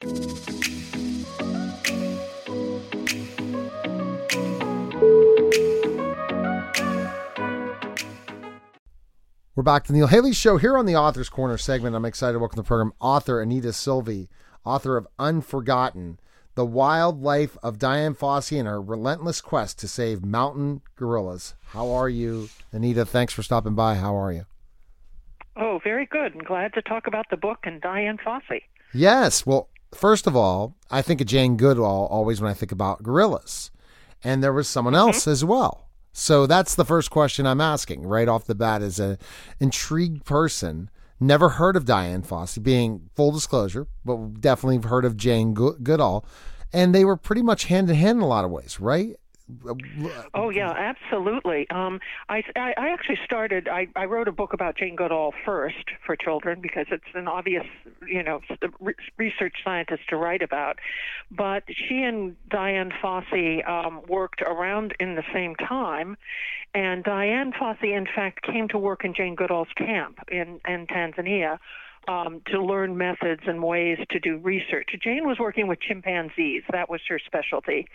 [0.00, 0.12] We're
[9.64, 11.96] back to the Neil Haley Show here on the Author's Corner segment.
[11.96, 14.28] I'm excited to welcome to the program author Anita Silvey,
[14.64, 16.20] author of Unforgotten,
[16.54, 21.56] The Wild Life of Dian Fossey and Her Relentless Quest to Save Mountain Gorillas.
[21.70, 23.04] How are you, Anita?
[23.04, 23.96] Thanks for stopping by.
[23.96, 24.46] How are you?
[25.56, 26.34] Oh, very good.
[26.34, 28.62] I'm glad to talk about the book and Dian Fossey.
[28.94, 29.44] Yes.
[29.44, 33.70] Well, first of all, I think of Jane Goodall always when I think about gorillas.
[34.24, 35.30] And there was someone else mm-hmm.
[35.30, 35.88] as well.
[36.12, 39.18] So that's the first question I'm asking right off the bat as an
[39.60, 40.90] intrigued person.
[41.20, 46.24] Never heard of Dian Fossey, being full disclosure, but definitely heard of Jane Goodall.
[46.72, 49.16] And they were pretty much hand in hand in a lot of ways, right?
[50.34, 51.68] Oh yeah, absolutely.
[51.70, 53.68] Um, I, I I actually started.
[53.68, 57.64] I I wrote a book about Jane Goodall first for children because it's an obvious,
[58.06, 58.40] you know,
[59.16, 60.78] research scientist to write about.
[61.30, 66.16] But she and Dian Fossey um, worked around in the same time,
[66.74, 71.58] and Dian Fossey, in fact, came to work in Jane Goodall's camp in in Tanzania
[72.08, 74.88] um, to learn methods and ways to do research.
[75.02, 77.86] Jane was working with chimpanzees, that was her specialty.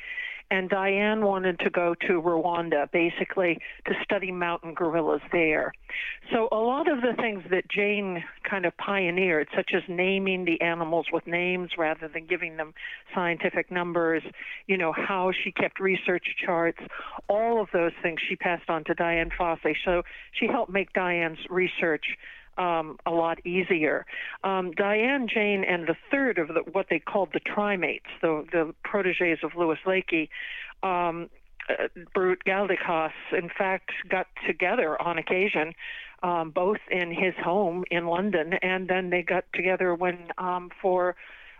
[0.52, 5.74] And Diane wanted to go to Rwanda, basically, to study mountain gorillas there.
[6.32, 10.62] So, a lot of the things that Jane kind of pioneered, such as naming the
[10.62, 12.74] animals with names rather than giving them
[13.14, 14.24] scientific numbers,
[14.68, 16.80] you know, how she kept research charts,
[17.28, 19.76] all of those things she passed on to Dian Fossey.
[19.84, 22.06] So, she helped make Diane's research
[22.58, 24.06] um, a lot easier.
[24.44, 28.74] Um, Dian Jane and the third of the, what they called the trimates, the, the
[28.84, 30.30] proteges of Louis Leakey,
[30.84, 31.30] um,
[31.70, 35.74] uh, Birute Galdikas, in fact, got together on occasion,
[36.22, 41.16] um, both in his home in London, and then they got together when um, for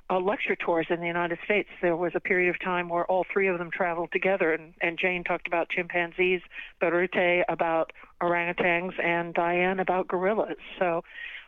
[0.10, 1.70] uh, lecture tours in the United States.
[1.82, 4.98] There was a period of time where all three of them traveled together, and, and
[5.00, 6.42] Jane talked about chimpanzees,
[6.82, 7.92] Birute about
[8.24, 10.58] orangutans, and Diane about gorillas.
[10.80, 11.04] So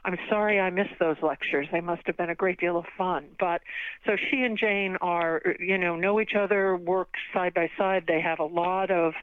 [0.06, 1.68] I'm sorry I missed those lectures.
[1.72, 3.26] They must have been a great deal of fun.
[3.40, 3.62] But
[4.06, 8.04] so she and Jane are, you know, know each other, work side by side.
[8.08, 9.14] They have a lot of,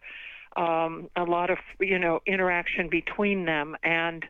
[0.57, 4.25] um, a lot of, you know, interaction between them, and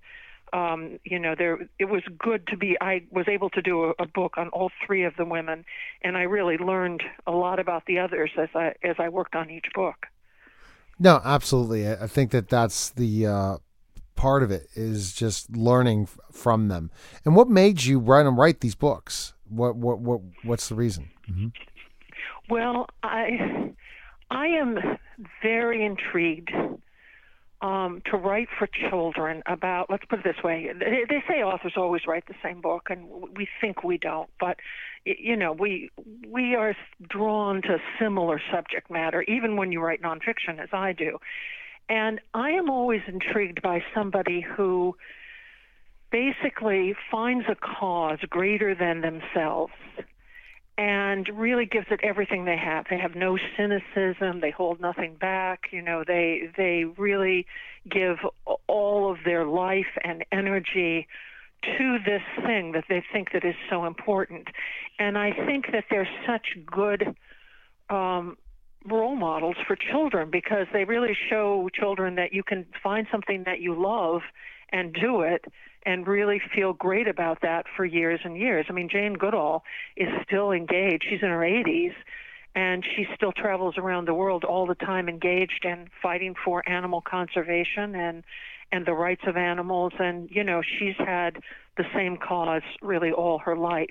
[0.53, 2.77] um, you know, there it was good to be.
[2.79, 5.65] I was able to do a, a book on all three of the women,
[6.03, 9.51] and I really learned a lot about the others as I as I worked on
[9.51, 10.07] each book.
[11.03, 11.91] No, absolutely.
[11.91, 13.57] I think that that's the uh,
[14.15, 16.93] part of it is just learning from them.
[17.25, 19.35] And what made you write and write these books?
[19.49, 21.11] What what what what's the reason?
[21.29, 21.49] Mm-hmm.
[22.49, 23.73] Well, I
[24.31, 24.79] I am
[25.43, 26.53] very intrigued
[27.63, 31.75] um, to write for children about, let's put it this way, they, they say authors
[31.77, 33.07] always write the same book, and
[33.37, 34.57] we think we don't, but
[35.05, 35.91] you know, we
[36.29, 36.77] we are
[37.09, 41.19] drawn to similar subject matter, even when you write nonfiction, as I do.
[41.89, 44.97] And I am always intrigued by somebody who
[46.13, 49.73] basically finds a cause greater than themselves
[50.79, 52.87] and really gives it everything they have.
[52.89, 54.41] They have no cynicism.
[54.41, 55.65] They hold nothing back.
[55.71, 57.47] You know, they they really
[57.89, 58.19] give
[58.67, 61.07] all of their life and energy
[61.63, 64.49] to this thing that they think that is so important.
[64.99, 67.15] And I think that they're such good
[67.89, 68.37] um,
[68.85, 73.61] role models for children because they really show children that you can find something that
[73.61, 74.23] you love
[74.73, 75.45] and do it
[75.85, 78.67] and really feel great about that for years and years.
[78.69, 79.65] I mean, Jane Goodall
[79.97, 81.05] is still engaged.
[81.09, 81.95] She's in her 80s
[82.55, 87.01] and she still travels around the world all the time engaged in fighting for animal
[87.01, 88.25] conservation and
[88.71, 91.37] and the rights of animals and you know she's had
[91.77, 93.89] the same cause really all her life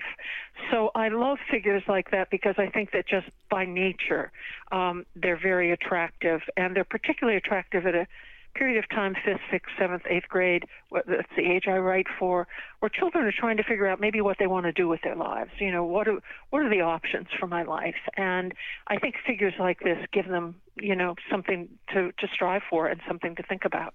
[0.70, 4.30] so i love figures like that because i think that just by nature
[4.70, 8.06] um, they're very attractive and they're particularly attractive at a
[8.54, 12.46] period of time, fifth, sixth, seventh, eighth grade, that's the age I write for,
[12.80, 15.16] where children are trying to figure out maybe what they want to do with their
[15.16, 15.50] lives.
[15.58, 16.18] You know, what are
[16.50, 17.96] what are the options for my life?
[18.16, 18.54] And
[18.88, 23.00] I think figures like this give them, you know, something to to strive for and
[23.06, 23.94] something to think about.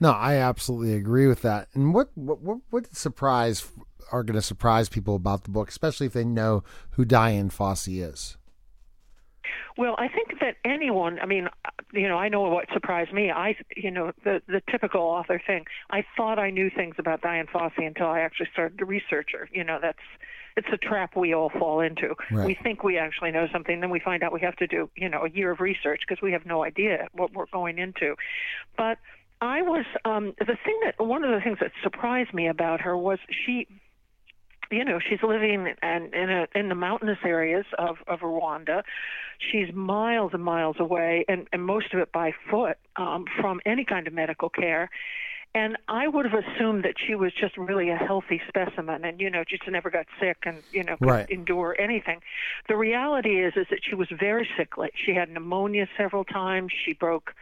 [0.00, 1.68] No, I absolutely agree with that.
[1.74, 3.70] And what what what, surprise
[4.12, 8.02] are going to surprise people about the book, especially if they know who Dian Fossey
[8.02, 8.36] is?
[9.76, 11.48] Well, I think that anyone, I mean,
[11.92, 13.30] you know, I know what surprised me.
[13.30, 15.64] I, you know, the the typical author thing.
[15.90, 19.48] I thought I knew things about Dian Fossey until I actually started to research her.
[19.52, 19.98] You know, that's
[20.56, 22.14] it's a trap we all fall into.
[22.30, 22.46] Right.
[22.46, 25.08] We think we actually know something, then we find out we have to do, you
[25.08, 28.16] know, a year of research because we have no idea what we're going into.
[28.76, 28.98] But
[29.40, 32.96] I was um the thing that one of the things that surprised me about her
[32.96, 33.66] was she
[34.70, 38.82] you know she's living in in, a, in the mountainous areas of of Rwanda.
[39.38, 43.84] She's miles and miles away, and and most of it by foot um, from any
[43.84, 44.90] kind of medical care.
[45.52, 49.28] And I would have assumed that she was just really a healthy specimen, and you
[49.30, 51.30] know, just never got sick, and you know, could Right.
[51.30, 52.20] endure anything.
[52.68, 54.90] The reality is, is that she was very sickly.
[54.94, 56.72] She had pneumonia several times.
[56.84, 57.34] She broke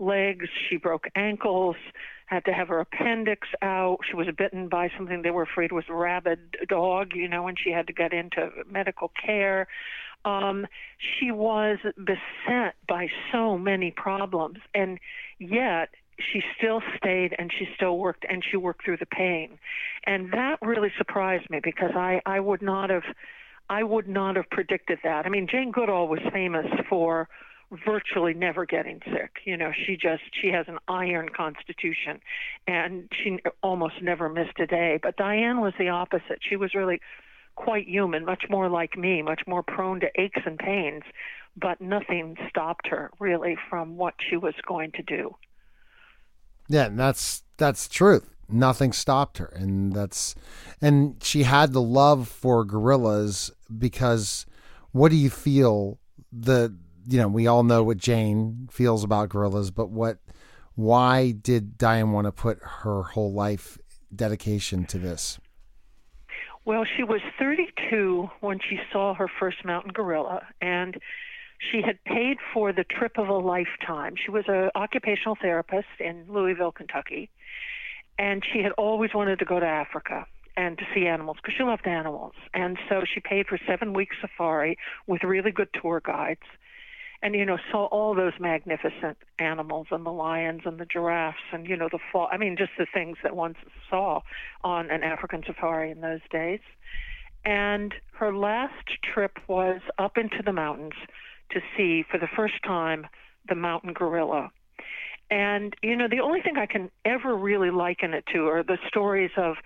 [0.00, 0.46] legs.
[0.68, 1.76] She broke ankles.
[2.26, 3.98] Had to have her appendix out.
[4.08, 6.38] She was bitten by something they were afraid was rabid
[6.68, 9.66] dog, you know, and she had to get into medical care.
[10.24, 10.66] Um,
[10.98, 14.98] she was beset by so many problems, and
[15.38, 15.88] yet
[16.18, 19.58] she still stayed and she still worked and she worked through the pain,
[20.06, 23.04] and that really surprised me because I I would not have
[23.70, 25.26] I would not have predicted that.
[25.26, 27.28] I mean, Jane Goodall was famous for
[27.84, 29.38] virtually never getting sick.
[29.44, 32.20] You know, she just she has an iron constitution
[32.66, 34.98] and she almost never missed a day.
[35.02, 36.40] But Diane was the opposite.
[36.40, 37.00] She was really
[37.54, 41.02] quite human, much more like me, much more prone to aches and pains,
[41.56, 45.34] but nothing stopped her really from what she was going to do.
[46.68, 48.34] Yeah, and that's that's truth.
[48.48, 50.34] Nothing stopped her, and that's
[50.80, 54.46] and she had the love for gorillas because
[54.92, 55.98] what do you feel
[56.32, 56.76] the
[57.10, 60.18] you know we all know what Jane feels about gorillas, but what
[60.74, 63.78] why did Diane want to put her whole life
[64.14, 65.38] dedication to this?
[66.64, 70.98] Well, she was 32 when she saw her first mountain gorilla, and
[71.58, 74.14] she had paid for the trip of a lifetime.
[74.22, 77.28] She was an occupational therapist in Louisville, Kentucky,
[78.18, 81.64] and she had always wanted to go to Africa and to see animals because she
[81.64, 82.34] loved animals.
[82.54, 86.42] And so she paid for seven weeks safari with really good tour guides.
[87.22, 91.66] And you know, saw all those magnificent animals and the lions and the giraffes and
[91.66, 92.28] you know the fall.
[92.32, 93.54] I mean, just the things that one
[93.90, 94.20] saw
[94.64, 96.60] on an African safari in those days.
[97.44, 100.94] And her last trip was up into the mountains
[101.50, 103.06] to see for the first time
[103.48, 104.50] the mountain gorilla.
[105.30, 108.78] And you know, the only thing I can ever really liken it to are the
[108.88, 109.56] stories of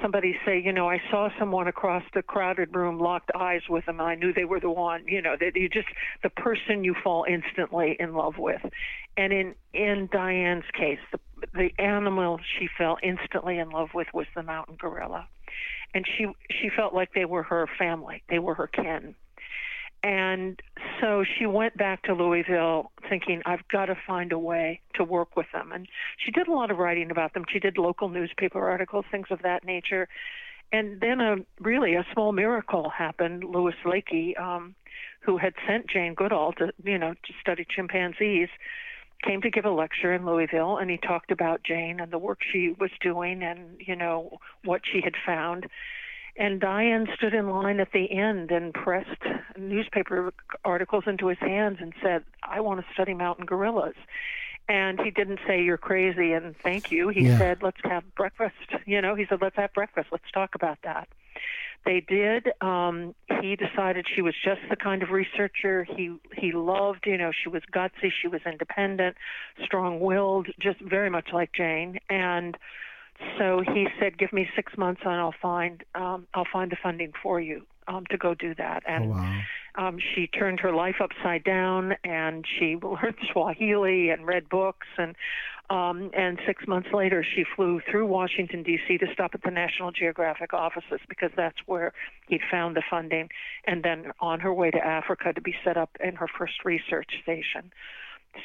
[0.00, 4.00] somebody say, you know, I saw someone across the crowded room, locked eyes with them,
[4.00, 5.04] and I knew they were the one.
[5.06, 5.88] You know, that you just
[6.22, 8.62] the person you fall instantly in love with.
[9.16, 11.18] And in in Diane's case, the
[11.54, 15.28] the animal she fell instantly in love with was the mountain gorilla,
[15.94, 19.14] and she she felt like they were her family, they were her kin.
[20.02, 20.60] And
[21.00, 25.36] so she went back to Louisville thinking, I've got to find a way to work
[25.36, 25.72] with them.
[25.72, 25.88] And
[26.24, 27.44] she did a lot of writing about them.
[27.52, 30.08] She did local newspaper articles, things of that nature.
[30.72, 33.42] And then a really a small miracle happened.
[33.42, 34.74] Louis Leakey, um,
[35.20, 38.48] who had sent Jane Goodall to, you know, to study chimpanzees,
[39.24, 42.38] came to give a lecture in Louisville and he talked about Jane and the work
[42.52, 45.66] she was doing and, you know, what she had found.
[46.38, 49.22] And Diane stood in line at the end and pressed
[49.58, 50.32] newspaper
[50.64, 53.96] articles into his hands and said, I want to study mountain gorillas.
[54.68, 57.08] And he didn't say, You're crazy and thank you.
[57.08, 57.38] He Yeah.
[57.38, 58.54] said, Let's have breakfast.
[58.86, 60.08] You know, he said, Let's have breakfast.
[60.12, 61.08] Let's talk about that.
[61.84, 62.48] They did.
[62.60, 67.06] Um, he decided she was just the kind of researcher he he loved.
[67.06, 69.16] You know, she was gutsy, she was independent,
[69.64, 71.98] strong-willed, just very much like Jane.
[72.10, 72.56] And
[73.38, 77.12] so he said, "Give me six months, and I'll find um, I'll find the funding
[77.22, 79.40] for you um, to go do that." Oh, And wow.
[79.76, 85.16] um, she turned her life upside down, and she learned Swahili and read books, and
[85.70, 88.98] um, and six months later, she flew through Washington D.C.
[88.98, 91.92] to stop at the National Geographic offices because that's where
[92.28, 93.28] he'd found the funding,
[93.66, 97.10] and then on her way to Africa to be set up in her first research
[97.22, 97.70] station.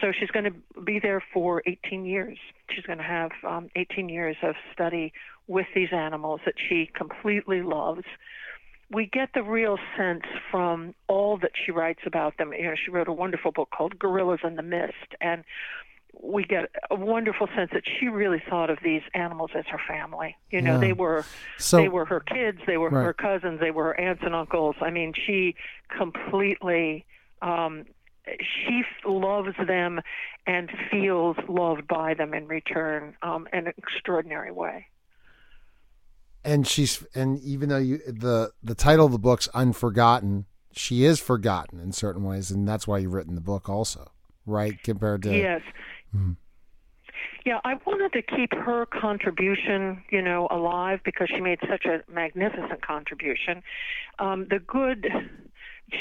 [0.01, 2.37] So she's going to be there for 18 years.
[2.69, 5.13] She's going to have um, 18 years of study
[5.47, 8.03] with these animals that she completely loves.
[8.91, 12.53] We get the real sense from all that she writes about them.
[12.53, 15.43] You know, she wrote a wonderful book called Gorillas in the Mist, and
[16.21, 20.37] we get a wonderful sense that she really thought of these animals as her family.
[20.51, 20.77] You know, Yeah.
[20.79, 21.25] they were
[21.57, 23.03] So they were her kids, they were Right.
[23.03, 24.75] her cousins, they were her aunts and uncles.
[24.79, 25.55] I mean, she
[25.89, 27.05] completely
[27.41, 27.85] um,
[28.25, 30.01] she loves them
[30.45, 34.87] and feels loved by them in return um, in an extraordinary way.
[36.45, 41.19] And she's and even though you the the title of the book's unforgotten, she is
[41.19, 44.11] forgotten in certain ways, and that's why you've written the book also,
[44.45, 44.81] right?
[44.83, 45.61] Compared to yes.
[46.13, 46.33] Mm-hmm.
[47.45, 52.01] Yeah, I wanted to keep her contribution, you know, alive because she made such a
[52.09, 53.61] magnificent contribution.
[54.17, 55.11] Um, the good,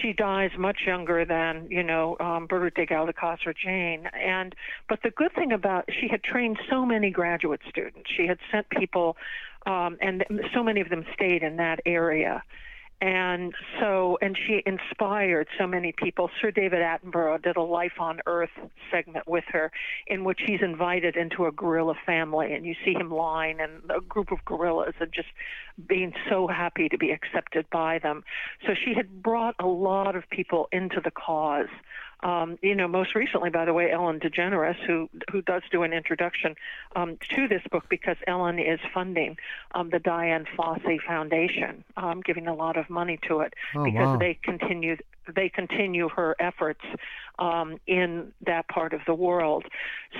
[0.00, 4.08] she dies much younger than, you know, um, Birute Galdikas or Jane.
[4.14, 4.54] And
[4.88, 8.08] but the good thing about she had trained so many graduate students.
[8.16, 9.16] She had sent people,
[9.66, 10.24] um, and
[10.54, 12.42] so many of them stayed in that area
[13.02, 16.30] and so and she inspired so many people.
[16.40, 18.50] Sir david attenborough did a life on earth
[18.92, 19.72] segment with her
[20.06, 24.00] in which he's invited into a gorilla family and you see him lying and a
[24.00, 25.28] group of gorillas and just
[25.88, 28.22] being so happy to be accepted by them.
[28.66, 31.70] So she had brought a lot of people into the cause
[32.22, 35.92] um, you know, most recently, by the way, Ellen DeGeneres, who who does do an
[35.92, 36.54] introduction
[36.94, 39.36] um, to this book because Ellen is funding
[39.74, 44.06] um, the Dian Fossey Foundation, um, giving a lot of money to it oh, because
[44.06, 44.16] wow.
[44.18, 44.96] they continue
[45.34, 46.80] they continue her efforts
[47.38, 49.64] um, in that part of the world.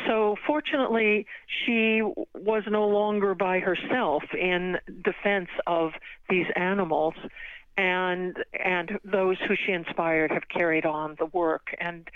[0.06, 2.02] So fortunately, she
[2.35, 5.92] was no longer by herself in defense of
[6.28, 7.14] these animals
[7.76, 11.75] and and those who she inspired have carried on the work.
[11.81, 12.09] And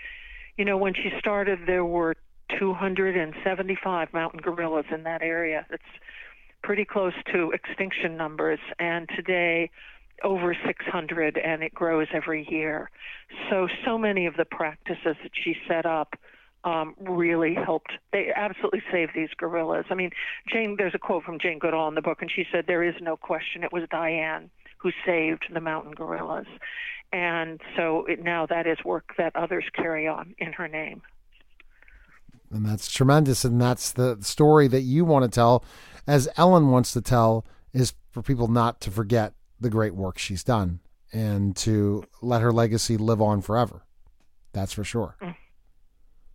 [0.56, 2.14] you know, when she started, there were
[2.58, 5.66] 275 mountain gorillas in that area.
[5.70, 5.82] It's
[6.62, 9.70] pretty close to extinction numbers, and today
[10.24, 12.90] over 600 and it grows every year.
[13.50, 16.14] So, so many of the practices that she set up
[16.64, 17.92] um, really helped.
[18.12, 19.84] They absolutely saved these gorillas.
[19.90, 20.10] I mean,
[20.50, 22.94] Jane, there's a quote from Jane Goodall in the book, and she said, There is
[23.00, 26.46] no question it was Dian who saved the mountain gorillas.
[27.12, 31.02] And so it, now that is work that others carry on in her name.
[32.50, 33.44] And that's tremendous.
[33.44, 35.64] And that's the story that you want to tell,
[36.06, 40.44] as Ellen wants to tell, is for people not to forget the great work she's
[40.44, 40.80] done
[41.12, 43.84] and to let her legacy live on forever.
[44.52, 45.16] That's for sure.
[45.22, 45.34] Mm.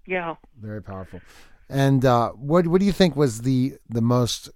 [0.06, 0.36] Yeah.
[0.60, 1.22] Very powerful.
[1.70, 4.50] And uh, what what do you think was the the most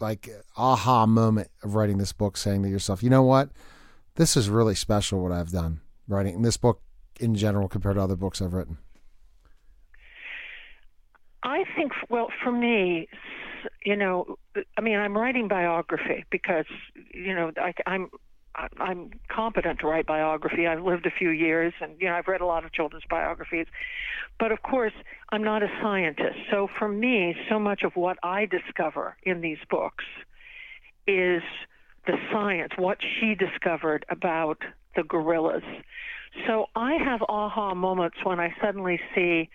[0.00, 3.50] like aha moment of writing this book, saying to yourself, you know what,
[4.14, 6.80] this is really special what I've done writing this book
[7.20, 8.78] in general compared to other books I've written?
[11.42, 13.08] I think, well, for me,
[13.84, 14.36] you know,
[14.76, 16.66] I mean, I'm writing biography because,
[17.12, 18.08] you know, I, I'm
[18.78, 20.66] I'm competent to write biography.
[20.66, 23.66] I've lived a few years, and you know, I've read a lot of children's biographies.
[24.38, 24.92] But of course,
[25.30, 26.36] I'm not a scientist.
[26.50, 30.04] So for me, so much of what I discover in these books
[31.06, 31.42] is
[32.06, 34.58] the science, what she discovered about
[34.96, 35.62] the gorillas.
[36.46, 39.50] So I have aha moments when I suddenly see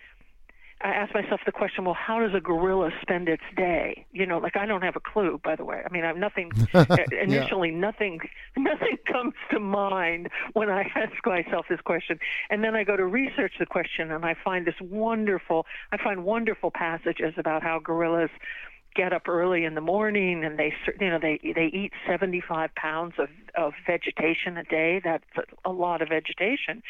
[0.84, 4.04] I ask myself the question, well, how does a gorilla spend its day?
[4.12, 5.82] You know, like I don't have a clue, by the way.
[5.84, 6.52] I mean, I'm nothing.
[6.74, 7.78] Uh, initially, yeah.
[7.78, 8.18] nothing,
[8.56, 12.18] nothing comes to mind when I ask myself this question,
[12.50, 15.66] and then I go to research the question, and I find this wonderful.
[15.92, 18.30] I find wonderful passages about how gorillas
[18.94, 23.14] get up early in the morning and they you know they they eat 75 pounds
[23.18, 25.00] of of vegetation a day.
[25.02, 25.24] That's
[25.64, 26.82] a lot of vegetation.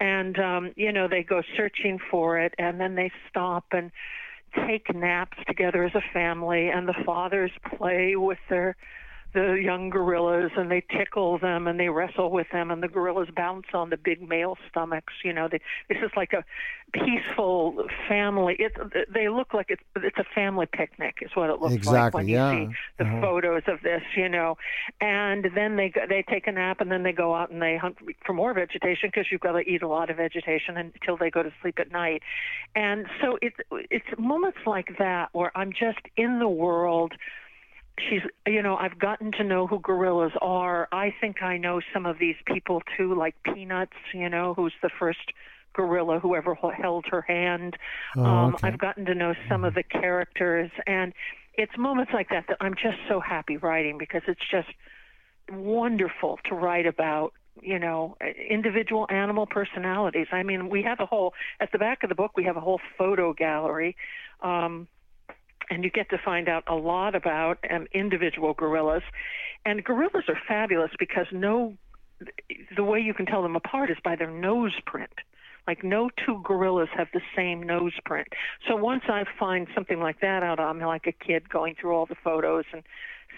[0.00, 3.90] And um you know they go searching for it and then they stop and
[4.66, 8.76] take naps together as a family and the fathers play with their
[9.34, 13.28] the young gorillas and they tickle them and they wrestle with them and the gorillas
[13.34, 16.44] bounce on the big male stomachs you know they, this is like a
[16.92, 18.72] peaceful family it
[19.12, 22.28] they look like it's it's a family picnic is what it looks exactly, like when
[22.28, 22.52] yeah.
[22.52, 23.20] you see the uh-huh.
[23.22, 24.56] photos of this you know
[25.00, 27.96] and then they they take a nap and then they go out and they hunt
[28.26, 31.42] for more vegetation because you've got to eat a lot of vegetation until they go
[31.42, 32.22] to sleep at night
[32.74, 37.14] and so it's it's moments like that where i'm just in the world
[37.98, 40.88] she's you know i've gotten to know who gorillas are.
[40.92, 44.90] I think i know some of these people too like peanuts you know who's the
[44.98, 45.32] first
[45.74, 47.76] gorilla who ever held her hand.
[48.16, 48.68] Oh, um okay.
[48.68, 51.12] i've gotten to know some of the characters and
[51.54, 54.68] it's moments like that that i'm just so happy writing because it's just
[55.50, 58.16] wonderful to write about you know
[58.48, 60.26] individual animal personalities.
[60.32, 62.60] I mean we have a whole at the back of the book we have a
[62.60, 63.96] whole photo gallery
[64.40, 64.88] um
[65.70, 69.02] and you get to find out a lot about um, individual gorillas.
[69.64, 71.76] And gorillas are fabulous because no,
[72.76, 75.12] the way you can tell them apart is by their nose print.
[75.66, 78.28] Like no two gorillas have the same nose print.
[78.68, 82.06] So once I find something like that out, I'm like a kid going through all
[82.06, 82.82] the photos and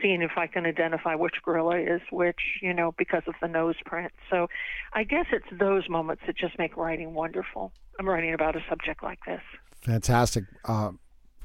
[0.02, 3.76] seeing if I can identify which gorilla is which, you know, because of the nose
[3.85, 4.12] print.
[4.31, 4.49] So
[4.93, 7.73] I guess it's those moments that just make writing wonderful.
[7.99, 9.43] I'm writing about a subject like this.
[9.83, 10.45] Fantastic.
[10.64, 10.93] Uh,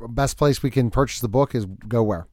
[0.08, 2.28] best place we can purchase the book is go where?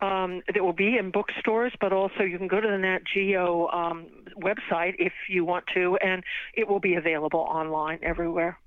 [0.00, 3.68] Um, it will be in bookstores, but also you can go to the Nat Geo
[3.68, 4.06] um,
[4.38, 8.58] website if you want to, and it will be available online everywhere.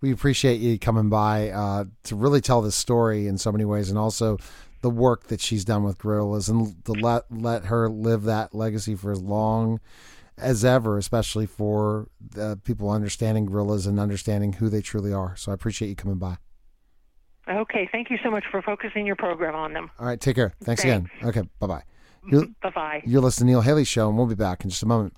[0.00, 3.90] We appreciate you coming by uh, to really tell this story in so many ways,
[3.90, 4.38] and also
[4.82, 8.94] the work that she's done with gorillas, and to let let her live that legacy
[8.94, 9.80] for as long
[10.36, 12.08] as ever, especially for
[12.64, 15.34] people understanding gorillas and understanding who they truly are.
[15.36, 16.38] So I appreciate you coming by.
[17.48, 19.90] Okay, thank you so much for focusing your program on them.
[20.00, 20.52] All right, take care.
[20.64, 21.10] Thanks, Thanks.
[21.20, 21.28] again.
[21.28, 21.82] Okay, bye bye.
[22.62, 23.02] Bye bye.
[23.06, 25.14] You're listening to Neil Haley Show, and we'll be back in just a moment.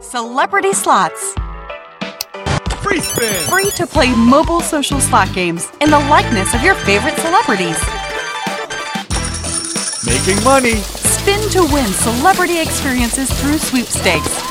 [0.00, 1.34] Celebrity Slots.
[2.82, 3.48] Free spin.
[3.48, 7.78] Free to play mobile social slot games in the likeness of your favorite celebrities.
[10.06, 10.76] Making money.
[10.76, 14.49] Spin to win celebrity experiences through sweepstakes.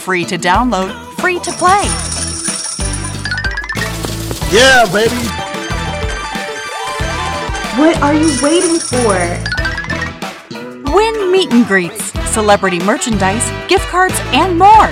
[0.00, 1.84] Free to download, free to play.
[4.50, 5.14] Yeah, baby.
[7.78, 9.14] What are you waiting for?
[10.94, 14.88] Win meet and greets, celebrity merchandise, gift cards, and more.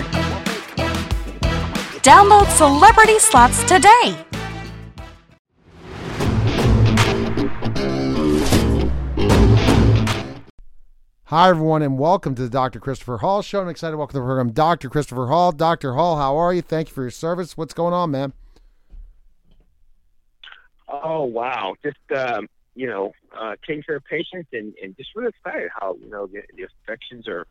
[2.03, 4.28] Download Celebrity Slots today.
[11.29, 12.81] Hi, everyone, and welcome to the Dr.
[12.81, 13.61] Christopher Hall Show.
[13.61, 14.89] I'm excited to welcome to the program Dr.
[14.89, 15.53] Christopher Hall.
[15.53, 15.93] Dr.
[15.93, 16.63] Hall, how are you?
[16.63, 17.55] Thank you for your service.
[17.55, 18.33] What's going on, man?
[20.89, 21.75] Oh, wow.
[21.85, 25.99] Just, um, you know, uh, taking care of patients and, and just really excited how,
[26.03, 27.47] you know, the, the infections are,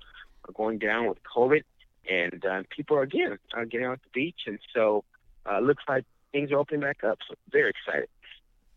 [0.46, 1.62] are going down with COVID
[2.10, 4.40] and uh, people are, again, uh, getting out the beach.
[4.48, 5.04] And so
[5.46, 7.20] uh, looks like things are opening back up.
[7.30, 8.10] So very excited.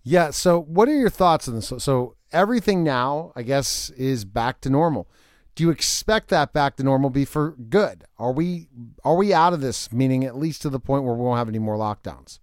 [0.03, 0.31] Yeah.
[0.31, 1.69] So, what are your thoughts on this?
[1.69, 5.09] So, so, everything now, I guess, is back to normal.
[5.55, 8.05] Do you expect that back to normal be for good?
[8.19, 8.69] Are we
[9.05, 9.93] are we out of this?
[9.93, 12.39] Meaning, at least to the point where we won't have any more lockdowns.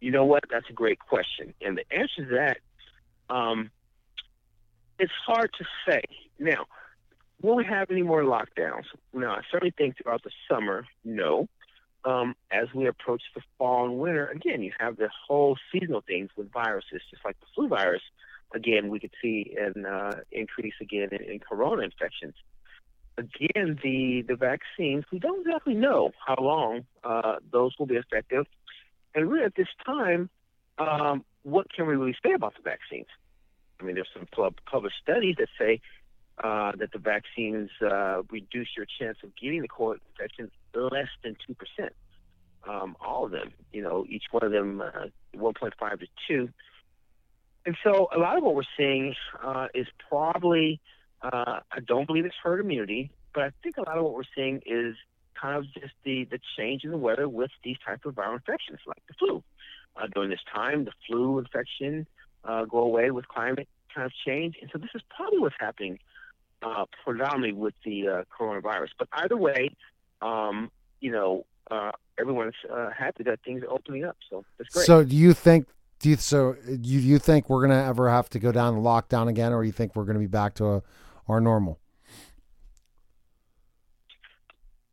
[0.00, 0.44] You know what?
[0.50, 2.58] That's a great question, and the answer to that,
[3.32, 3.70] um,
[4.98, 6.02] it's hard to say.
[6.40, 6.64] Now,
[7.40, 8.86] will we have any more lockdowns?
[9.12, 11.48] No, I certainly think throughout the summer, no
[12.04, 16.30] um, as we approach the fall and winter, again, you have the whole seasonal things
[16.36, 18.02] with viruses, just like the flu virus.
[18.54, 22.34] Again, we could see an uh, increase again in, in corona infections.
[23.16, 28.46] Again, the the vaccines, we don't exactly know how long uh, those will be effective,
[29.14, 30.30] and really at this time,
[30.78, 33.06] um, what can we really say about the vaccines?
[33.80, 34.26] I mean, there's some
[34.66, 35.80] published studies that say
[36.42, 41.36] uh, that the vaccines uh, reduce your chance of getting the COVID infection less than
[41.48, 41.88] 2%.
[42.68, 45.06] Um, all of them, you know, each one of them uh,
[45.36, 46.48] 1.5 to 2.
[47.66, 50.80] And so a lot of what we're seeing uh, is probably,
[51.22, 54.22] uh, I don't believe it's herd immunity, but I think a lot of what we're
[54.34, 54.94] seeing is
[55.40, 58.78] kind of just the, the change in the weather with these type of viral infections
[58.86, 59.42] like the flu.
[59.96, 62.06] Uh, during this time, the flu infection
[62.44, 64.56] uh, go away with climate kind of change.
[64.60, 65.98] And so this is probably what's happening
[66.62, 68.88] uh, predominantly with the uh, coronavirus.
[68.98, 69.70] But either way,
[70.22, 74.16] um, you know, uh, everyone's uh, happy that things are opening up.
[74.30, 74.86] So that's great.
[74.86, 75.66] So do you think?
[75.98, 79.28] Do you so you you think we're gonna ever have to go down and lockdown
[79.28, 80.82] again, or you think we're gonna be back to a,
[81.28, 81.78] our normal?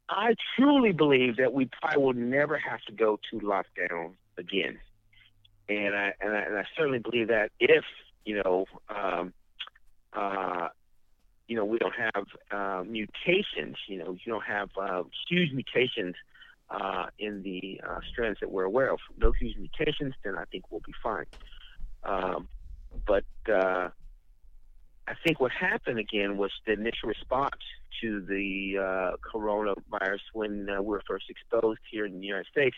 [0.08, 4.78] I truly believe that we probably will never have to go to lockdown again,
[5.68, 7.86] and I and I, and I certainly believe that if
[8.26, 9.34] you know um,
[10.14, 10.70] uh,
[11.50, 13.76] you know, we don't have uh, mutations.
[13.88, 16.16] You know, you don't have uh, huge mutations
[16.70, 19.00] uh, in the uh, strands that we're aware of.
[19.18, 21.26] No huge mutations, then I think we'll be fine.
[22.04, 22.48] Um,
[23.08, 23.90] but uh,
[25.08, 27.62] I think what happened again was the initial response
[28.02, 32.78] to the uh, coronavirus when we were first exposed here in the United States.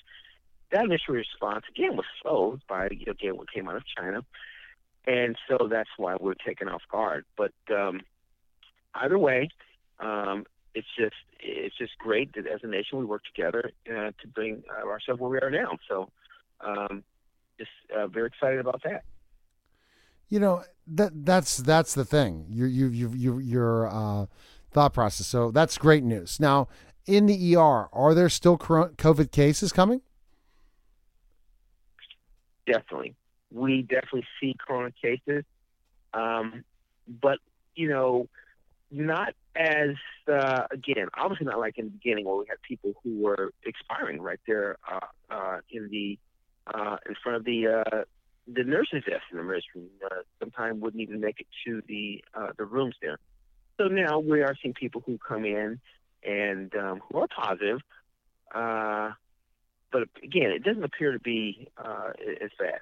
[0.72, 4.24] That initial response again was slowed by again what came out of China,
[5.06, 7.26] and so that's why we're taken off guard.
[7.36, 8.00] But um,
[8.96, 9.50] either way,
[10.00, 14.28] um, it's just it's just great that as a nation we work together uh, to
[14.34, 15.78] bring uh, ourselves where we are now.
[15.88, 16.10] So,
[16.62, 17.04] um,
[17.58, 19.04] just uh, very excited about that.
[20.30, 22.46] You know that that's that's the thing.
[22.50, 24.26] Your you you you your uh,
[24.72, 25.28] thought process.
[25.28, 26.40] So that's great news.
[26.40, 26.68] Now,
[27.06, 30.02] in the ER, are there still COVID cases coming?
[32.66, 33.16] Definitely,
[33.52, 35.44] we definitely see corona cases,
[36.14, 36.64] um,
[37.08, 37.40] but
[37.76, 38.30] you know
[38.92, 39.96] not as
[40.32, 44.22] uh, again, obviously not like in the beginning where we had people who were expiring
[44.22, 45.00] right there uh,
[45.30, 46.20] uh, in the
[46.74, 48.04] uh, in front of the uh,
[48.48, 49.90] the nurses' desk in the emergency room.
[50.04, 52.24] Uh, sometimes wouldn't even make it to the
[52.58, 53.18] the rooms there.
[53.78, 55.80] So now we are seeing people who come in
[56.24, 57.80] and um, who are positive,
[58.54, 62.80] but again, it doesn't appear to be as bad.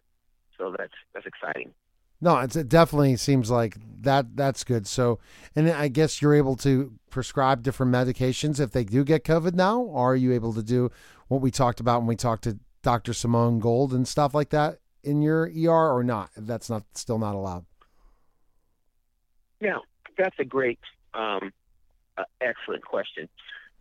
[0.57, 1.73] So that's that's exciting.
[2.21, 4.35] No, it definitely seems like that.
[4.35, 4.87] That's good.
[4.87, 5.19] So,
[5.55, 9.89] and I guess you're able to prescribe different medications if they do get COVID now.
[9.91, 10.91] Are you able to do
[11.29, 13.13] what we talked about when we talked to Dr.
[13.13, 16.31] Simone Gold and stuff like that in your ER, or not?
[16.35, 17.65] That's not still not allowed.
[19.61, 19.77] Yeah,
[20.17, 20.79] that's a great,
[21.13, 21.51] um,
[22.17, 23.29] uh, excellent question.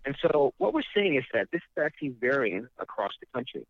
[0.04, 3.66] And so, what we're seeing is that this is actually varying across the country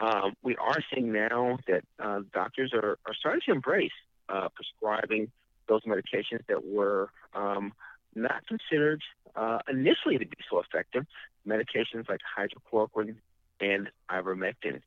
[0.00, 3.92] um, we are seeing now that uh, doctors are, are starting to embrace
[4.28, 5.30] uh, prescribing
[5.68, 7.72] those medications that were um,
[8.14, 9.02] not considered
[9.36, 11.06] uh, initially to be so effective,
[11.46, 13.16] medications like hydrochloroquine
[13.60, 14.80] and ivermectin.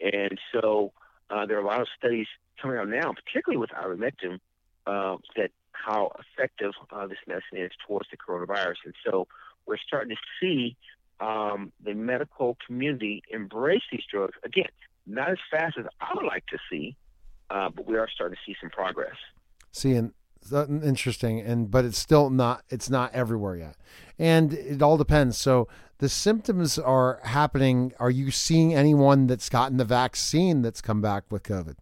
[0.00, 0.92] And so
[1.30, 2.26] uh, there are a lot of studies
[2.60, 4.38] coming out now, particularly with ivermectin,
[4.86, 8.76] uh, that how effective uh, this medicine is towards the coronavirus.
[8.84, 9.28] And so
[9.66, 10.76] we're starting to see
[11.20, 14.34] um, the medical community embrace these drugs.
[14.44, 14.68] Again,
[15.06, 16.96] not as fast as I would like to see,
[17.50, 19.16] uh, but we are starting to see some progress.
[19.72, 20.12] See, and
[20.52, 23.76] interesting, and but it's still not it's not everywhere yet,
[24.18, 25.36] and it all depends.
[25.36, 27.92] So the symptoms are happening.
[27.98, 31.76] Are you seeing anyone that's gotten the vaccine that's come back with COVID?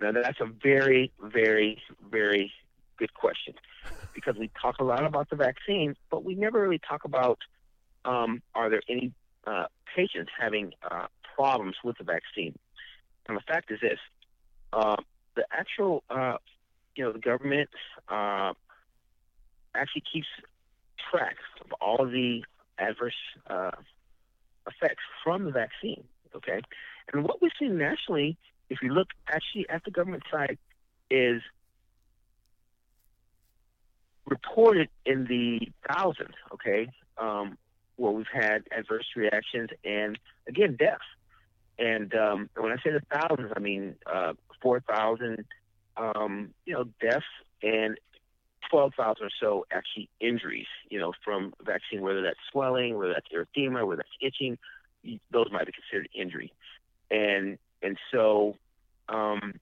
[0.00, 2.52] Now that's a very, very, very
[2.98, 3.54] good question
[4.14, 7.38] because we talk a lot about the vaccine, but we never really talk about
[8.04, 9.12] um, are there any
[9.46, 12.56] uh, patients having uh, problems with the vaccine.
[13.28, 13.98] And the fact is this:
[14.72, 14.96] uh,
[15.34, 16.36] the actual, uh,
[16.96, 17.70] you know, the government
[18.08, 18.52] uh,
[19.74, 20.26] actually keeps
[21.10, 22.42] track of all the
[22.78, 23.14] adverse
[23.48, 23.72] uh,
[24.66, 26.04] effects from the vaccine.
[26.34, 26.60] Okay,
[27.12, 28.36] and what we've seen nationally,
[28.68, 30.58] if you look actually at the government side,
[31.10, 31.42] is
[34.26, 37.58] reported in the thousands, okay, um,
[37.96, 41.02] where we've had adverse reactions and, again, deaths.
[41.78, 45.44] And um, when I say the thousands, I mean uh, 4,000,
[45.96, 47.24] um, you know, deaths
[47.62, 47.98] and
[48.70, 53.86] 12,000 or so actually injuries, you know, from vaccine, whether that's swelling, whether that's erythema,
[53.86, 54.58] whether that's itching,
[55.30, 56.52] those might be considered injury.
[57.10, 58.56] And and so
[59.08, 59.54] um,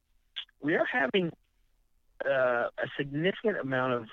[0.61, 1.33] we are having
[2.25, 4.07] uh, a significant amount of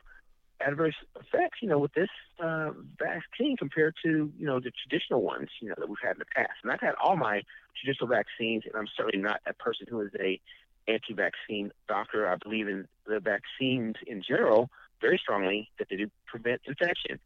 [0.62, 5.50] adverse effects, you know, with this uh, vaccine compared to, you know, the traditional ones,
[5.62, 6.52] you know, that we've had in the past.
[6.64, 7.42] And I've had all my
[7.82, 10.40] traditional vaccines, and I'm certainly not a person who is a
[10.88, 12.28] anti-vaccine doctor.
[12.28, 14.70] I believe in the vaccines in general
[15.02, 17.20] very strongly that they do prevent infection.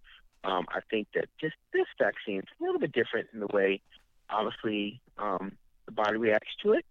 [0.43, 3.81] Um, I think that just this vaccine is a little bit different in the way,
[4.29, 5.53] obviously, um,
[5.85, 6.85] the body reacts to it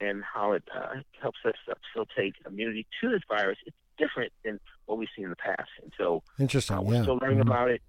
[0.00, 3.58] and how it uh, helps us facilitate immunity to this virus.
[3.64, 5.68] It's different than what we've seen in the past.
[5.82, 6.76] And so, interesting.
[6.76, 7.02] Uh, we're yeah.
[7.02, 7.48] still learning mm-hmm.
[7.48, 7.82] about it.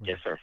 [0.00, 0.38] Yes, sir.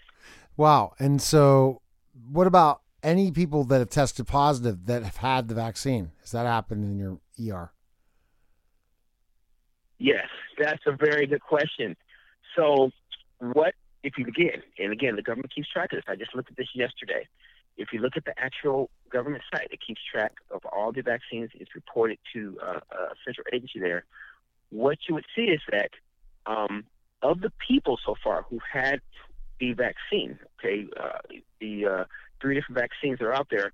[0.58, 0.94] Wow.
[1.00, 1.82] And so,
[2.30, 6.12] what about any people that have tested positive that have had the vaccine?
[6.22, 7.20] Has that happened in your
[7.54, 7.72] ER?
[9.98, 11.96] Yes, that's a very good question.
[12.56, 12.92] So,
[13.40, 14.62] what if you begin?
[14.80, 16.06] And again, the government keeps track of this.
[16.08, 17.28] I just looked at this yesterday.
[17.78, 21.52] If you look at the actual government site, it keeps track of all the vaccines.
[21.54, 24.06] It's reported to uh, a central agency there
[24.72, 25.92] what you would see is that
[26.46, 26.86] um,
[27.22, 29.02] of the people so far who had
[29.60, 31.20] the vaccine, okay, uh,
[31.60, 32.04] the uh,
[32.42, 33.72] three different vaccines that are out there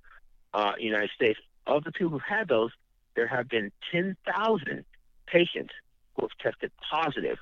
[0.54, 2.72] uh, in the United States, of the people who had those,
[3.16, 4.86] there have been 10,000
[5.28, 5.74] patients
[6.16, 7.38] who have tested positive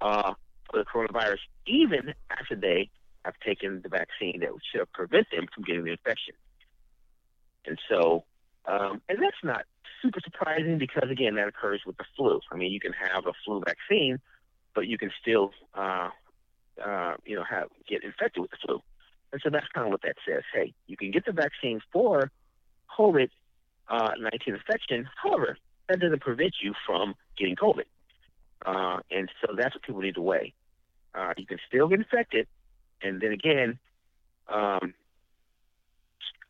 [0.00, 0.34] uh,
[0.70, 2.88] for the coronavirus, even after they
[3.24, 6.34] have taken the vaccine that should have prevent them from getting the infection.
[7.66, 8.24] And so,
[8.66, 9.64] um, and that's not
[10.00, 12.40] super surprising because again that occurs with the flu.
[12.50, 14.18] I mean, you can have a flu vaccine,
[14.74, 16.10] but you can still uh,
[16.84, 18.82] uh, you know have get infected with the flu.
[19.32, 20.42] And so that's kind of what that says.
[20.52, 22.30] Hey, you can get the vaccine for
[22.98, 23.28] COVID
[23.88, 25.08] uh, 19 infection.
[25.22, 25.56] However,
[25.88, 27.84] that doesn't prevent you from getting COVID.
[28.64, 30.52] Uh, and so that's what people need to weigh.
[31.14, 32.46] Uh, you can still get infected,
[33.02, 33.78] and then again,
[34.48, 34.94] um,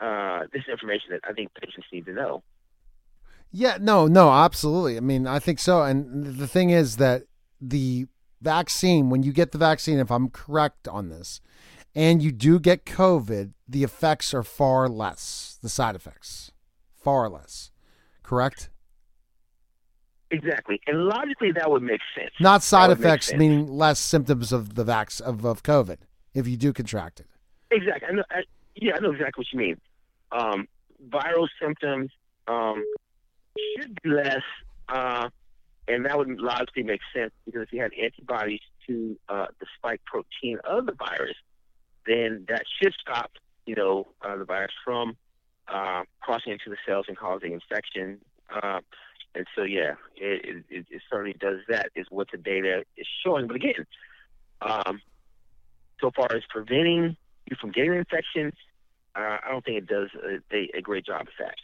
[0.03, 2.43] uh, this information that I think patients need to know.
[3.53, 4.97] Yeah, no, no, absolutely.
[4.97, 5.83] I mean, I think so.
[5.83, 7.25] And the thing is that
[7.61, 8.07] the
[8.41, 11.41] vaccine, when you get the vaccine, if I'm correct on this,
[11.95, 16.51] and you do get COVID, the effects are far less, the side effects,
[16.97, 17.71] far less.
[18.23, 18.71] Correct?
[20.31, 22.31] Exactly, and logically that would make sense.
[22.41, 25.99] Not side That would make effects, meaning less symptoms of the vax of, of COVID
[26.33, 27.27] if you do contract it.
[27.71, 28.09] Exactly.
[28.09, 28.43] I know, I,
[28.75, 29.81] yeah, I know exactly what you mean.
[30.33, 30.67] Um,
[31.09, 32.11] viral symptoms
[32.49, 32.85] um,
[33.77, 34.43] should be less,
[34.89, 35.29] uh,
[35.89, 40.01] and that would logically make sense because if you had antibodies to uh, the spike
[40.05, 41.37] protein of the virus,
[42.07, 43.33] then that should stop,
[43.67, 45.17] you know, uh, the virus from
[45.69, 48.19] uh, crossing into the cells and causing infection.
[48.51, 48.81] Uh,
[49.35, 53.47] and so, yeah, it, it, it certainly does that, is what the data is showing.
[53.47, 53.87] But again,
[54.61, 55.01] um,
[56.01, 57.17] so far as preventing
[57.49, 58.53] you from getting an infection,
[59.15, 61.55] uh, I don't think it does a, a, a great job of that.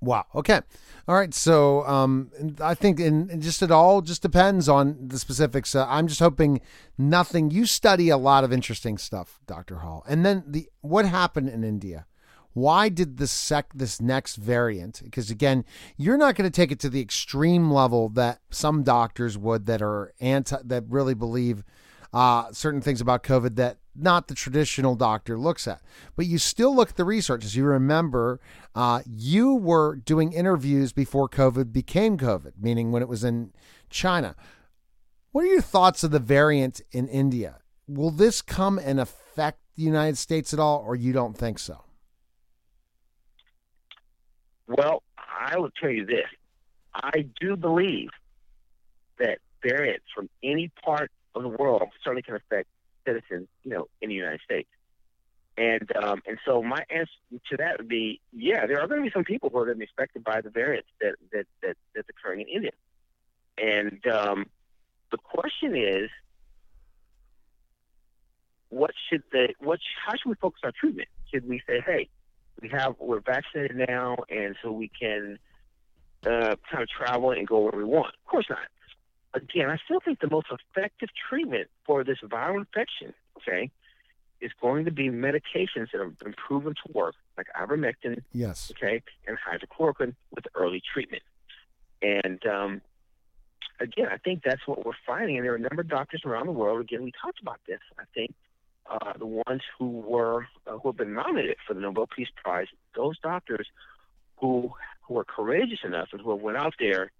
[0.00, 0.26] Wow.
[0.34, 0.60] Okay.
[1.08, 1.32] All right.
[1.32, 5.74] So um, I think, and just it all just depends on the specifics.
[5.74, 6.60] Uh, I'm just hoping
[6.98, 7.50] nothing.
[7.50, 11.64] You study a lot of interesting stuff, Doctor Hall, and then the what happened in
[11.64, 12.06] India.
[12.52, 15.00] Why did the sec this next variant?
[15.02, 15.64] Because again,
[15.96, 19.82] you're not going to take it to the extreme level that some doctors would that
[19.82, 21.64] are anti that really believe
[22.12, 25.80] uh, certain things about COVID that not the traditional doctor looks at.
[26.16, 27.44] But you still look at the research.
[27.44, 28.40] As you remember,
[28.74, 33.52] uh, you were doing interviews before COVID became COVID, meaning when it was in
[33.90, 34.34] China.
[35.32, 37.58] What are your thoughts of the variant in India?
[37.88, 41.84] Will this come and affect the United States at all, or you don't think so?
[44.66, 46.26] Well, I will tell you this.
[46.94, 48.10] I do believe
[49.18, 52.68] that variants from any part of the world certainly can affect
[53.04, 54.68] citizens, you know, in the United States.
[55.56, 57.12] And um, and so my answer
[57.50, 59.76] to that would be, yeah, there are going to be some people who are going
[59.76, 62.72] to be affected by the variants that that, that that's occurring in India.
[63.56, 64.46] And um,
[65.12, 66.10] the question is,
[68.68, 71.08] what should the what how should we focus our treatment?
[71.32, 72.08] Should we say, hey,
[72.60, 75.38] we have we're vaccinated now, and so we can
[76.26, 78.14] uh, kind of travel and go where we want?
[78.24, 78.58] Of course not.
[79.34, 83.70] Again, I still think the most effective treatment for this viral infection, okay,
[84.40, 88.70] is going to be medications that have been proven to work, like ivermectin, Yes.
[88.76, 91.22] okay, and hydrochloroquine with early treatment.
[92.00, 92.80] And um,
[93.80, 95.36] again, I think that's what we're finding.
[95.36, 96.80] And there are a number of doctors around the world.
[96.80, 97.80] Again, we talked about this.
[97.98, 98.34] I think
[98.88, 102.66] uh, the ones who were uh, who have been nominated for the Nobel Peace Prize,
[102.94, 103.66] those doctors
[104.36, 104.70] who
[105.02, 107.10] who are courageous enough and who went out there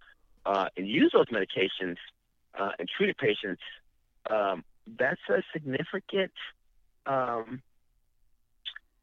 [0.46, 1.96] uh, and use those medications
[2.58, 3.62] uh, and treated patients.
[4.30, 4.64] Um,
[4.98, 6.32] that's a significant
[7.06, 7.62] um,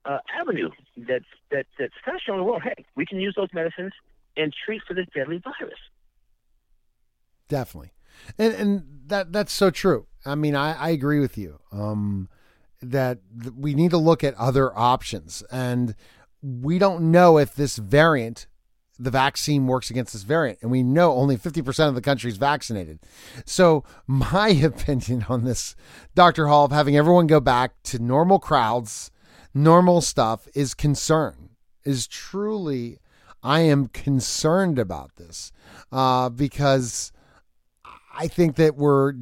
[0.06, 3.49] uh, avenue that's that, that's kind of showing the world, hey, we can use those
[3.54, 3.91] medicines
[4.38, 5.80] and treat for this deadly virus.
[7.47, 7.91] Definitely.
[8.38, 10.08] And and that that's so true.
[10.25, 11.60] I mean, I, I agree with you.
[11.71, 12.30] Um
[12.82, 15.93] that th- we need to look at other options and
[16.41, 18.47] we don't know if this variant
[19.02, 22.38] the vaccine works against this variant and we know only 50% of the country is
[22.38, 23.00] vaccinated.
[23.46, 25.76] So my opinion on this
[26.16, 26.48] Dr.
[26.48, 29.12] Hall of having everyone go back to normal crowds,
[29.54, 31.50] normal stuff is concern.
[31.84, 33.00] Is truly
[33.44, 35.52] I am concerned about this.
[35.92, 37.12] Uh because
[38.16, 39.14] I think that we're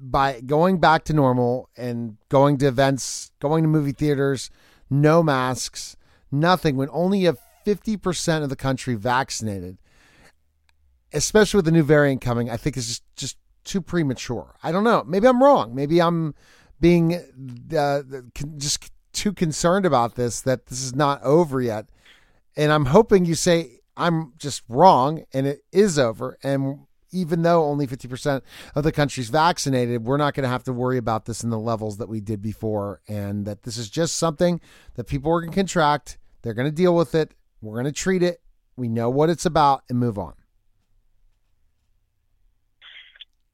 [0.00, 4.50] by going back to normal and going to events, going to movie theaters,
[4.90, 5.96] no masks,
[6.30, 9.78] nothing, when only have 50% of the country vaccinated,
[11.12, 14.56] especially with the new variant coming, I think is just, just too premature.
[14.62, 15.04] I don't know.
[15.06, 15.74] Maybe I'm wrong.
[15.74, 16.34] Maybe I'm
[16.80, 17.14] being
[17.76, 18.02] uh,
[18.56, 21.88] just too concerned about this that this is not over yet.
[22.56, 26.36] And I'm hoping you say I'm just wrong and it is over.
[26.42, 28.42] And even though only 50%
[28.74, 31.58] of the country's vaccinated, we're not going to have to worry about this in the
[31.58, 33.00] levels that we did before.
[33.08, 34.60] And that this is just something
[34.94, 36.18] that people are going to contract.
[36.42, 37.34] They're going to deal with it.
[37.64, 38.40] We're going to treat it.
[38.76, 40.34] We know what it's about and move on.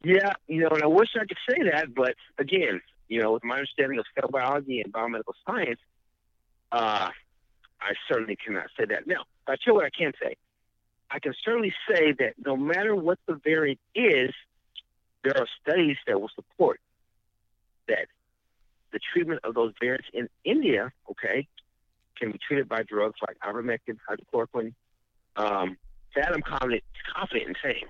[0.03, 3.45] Yeah, you know, and I wish I could say that, but again, you know, with
[3.45, 5.79] my understanding of cell biology and biomedical science,
[6.73, 7.11] uh,
[7.81, 9.07] I certainly cannot say that.
[9.07, 10.37] Now, I tell you what I can say.
[11.11, 14.31] I can certainly say that no matter what the variant is,
[15.23, 16.81] there are studies that will support
[17.89, 18.07] that
[18.93, 21.47] the treatment of those variants in India, okay,
[22.21, 24.75] can be treated by drugs like ivermectin, hydrochloroquine.
[25.37, 25.77] Um,
[26.15, 26.83] that I'm confident,
[27.15, 27.85] confident in saying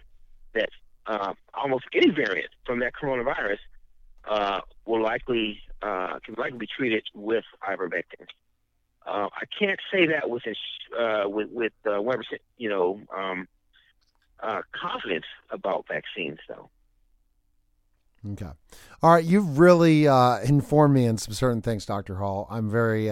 [0.54, 0.68] that
[1.06, 3.58] uh, almost any variant from that coronavirus
[4.28, 8.26] uh, will likely uh, can likely be treated with ivermectin.
[9.06, 10.42] Uh, I can't say that with
[10.98, 12.22] uh, with with uh, 100%,
[12.58, 13.48] you know, um,
[14.72, 16.68] confidence about vaccines, though.
[18.32, 18.50] Okay.
[19.02, 19.24] All right.
[19.24, 22.16] You've really informed me on some certain things, Dr.
[22.16, 22.46] Hall.
[22.50, 23.10] I'm very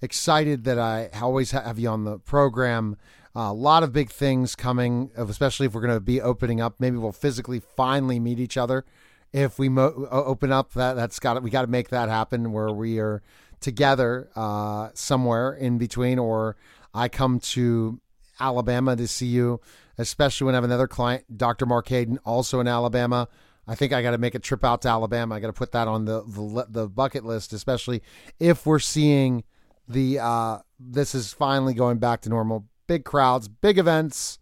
[0.00, 2.96] excited that I always have you on the program.
[3.34, 6.76] a lot of big things coming, especially if we're going to be opening up.
[6.78, 8.84] Maybe we'll physically finally meet each other.
[9.32, 12.70] If we mo- open up, that that's got we got to make that happen where
[12.70, 13.22] we are
[13.60, 16.56] together uh, somewhere in between, or
[16.92, 18.00] I come to
[18.38, 19.60] Alabama to see you,
[19.98, 21.66] especially when I have another client, Dr.
[21.66, 23.28] Mark Hayden, also in Alabama.
[23.66, 25.34] I think I got to make a trip out to Alabama.
[25.34, 28.02] I got to put that on the, the the bucket list, especially
[28.38, 29.42] if we're seeing
[29.88, 32.66] the uh, this is finally going back to normal.
[32.86, 34.38] Big crowds, big events.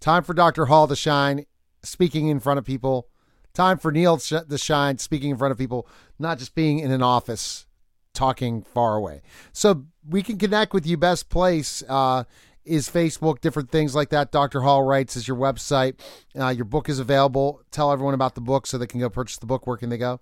[0.00, 0.66] Time for Dr.
[0.66, 1.46] Hall to shine,
[1.82, 3.08] speaking in front of people.
[3.54, 7.02] Time for Neil to shine, speaking in front of people, not just being in an
[7.02, 7.66] office
[8.14, 9.22] talking far away.
[9.52, 10.96] So we can connect with you.
[10.96, 12.24] Best place uh,
[12.64, 14.30] is Facebook, different things like that.
[14.30, 14.60] Dr.
[14.60, 15.98] Hall writes is your website.
[16.38, 17.62] Uh, your book is available.
[17.70, 19.66] Tell everyone about the book so they can go purchase the book.
[19.66, 20.20] Where can they go?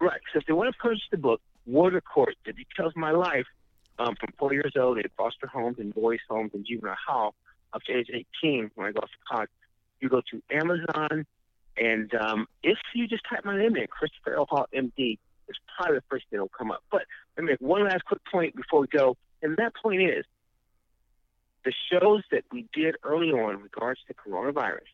[0.00, 0.20] Right.
[0.32, 3.46] So if they want to purchase the book, Water Court, the details of my life
[3.98, 7.34] um, from four years old in foster homes and boys' homes and juvenile hall
[7.74, 8.08] up to age
[8.42, 9.50] 18 when I go off to college,
[10.00, 11.26] you go to Amazon.
[11.76, 14.46] And um, if you just type my name in, Christopher L.
[14.48, 16.82] Hall, MD, it's probably the first thing that will come up.
[16.90, 17.02] But
[17.36, 19.16] let me make one last quick point before we go.
[19.42, 20.24] And that point is
[21.64, 24.88] the shows that we did early on in regards to coronavirus,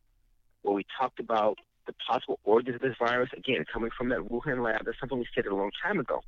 [0.62, 4.62] where we talked about the possible origins of this virus, again, coming from that Wuhan
[4.62, 6.20] lab, that's something we said a long time ago,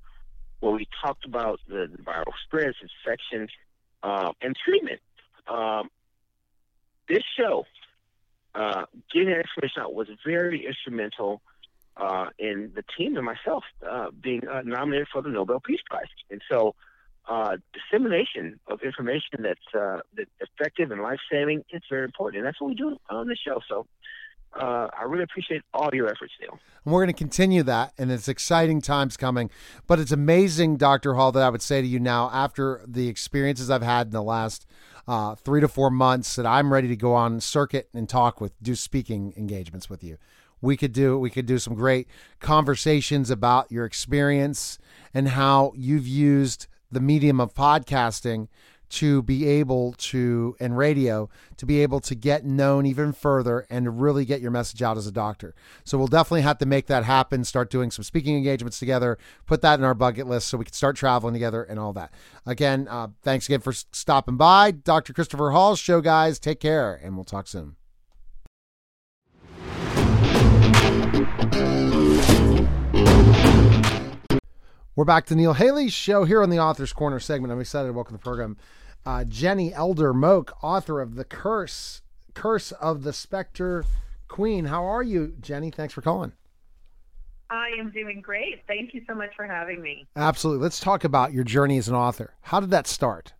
[0.61, 3.51] where we talked about the, the viral spreads, infections,
[4.03, 5.01] uh, and treatment.
[5.47, 5.88] Um,
[7.09, 7.64] this show,
[8.55, 11.42] uh, getting that information out, was very instrumental
[11.97, 16.07] uh, in the team and myself uh, being uh, nominated for the Nobel Peace Prize.
[16.31, 16.75] And so,
[17.29, 20.05] uh, dissemination of information that's
[20.40, 23.61] effective and life saving is very important, and that's what we do on the show.
[23.69, 23.87] So,
[24.59, 26.59] uh, I really appreciate all your efforts, Neil.
[26.85, 29.51] And we're going to continue that, and it's exciting times coming.
[29.87, 31.14] But it's amazing, Dr.
[31.14, 34.23] Hall, that I would say to you now, after the experiences I've had in the
[34.23, 34.66] last
[35.09, 38.53] uh, three to four months, that I'm ready to go on circuit and talk with,
[38.62, 40.19] do speaking engagements with you.
[40.62, 42.09] We could do we could do some great
[42.40, 44.79] conversations about your experience
[45.12, 48.49] and how you've used the medium of podcasting
[48.88, 53.85] to be able to and radio to be able to get known even further and
[53.85, 55.55] to really get your message out as a doctor.
[55.85, 59.62] So we'll definitely have to make that happen, start doing some speaking engagements together, put
[59.62, 62.12] that in our bucket list so we can start traveling together and all that.
[62.44, 64.70] Again, uh, thanks again for stopping by.
[64.70, 65.12] Dr.
[65.12, 66.38] Christopher Hall's show, guys.
[66.38, 67.77] Take care and we'll talk soon.
[74.96, 77.53] We're back to Neil Haley's show here on the Author's Corner segment.
[77.53, 78.57] I'm excited to welcome the program
[79.07, 82.03] uh, Jenny Elder Moke, author of The Curse,
[82.35, 83.85] Curse of the Spectre
[84.27, 84.66] Queen.
[84.66, 85.71] How are you, Jenny?
[85.71, 86.33] Thanks for calling.
[87.49, 88.64] I am doing great.
[88.66, 90.05] Thank you so much for having me.
[90.16, 90.64] Absolutely.
[90.64, 92.35] Let's talk about your journey as an author.
[92.40, 93.33] How did that start?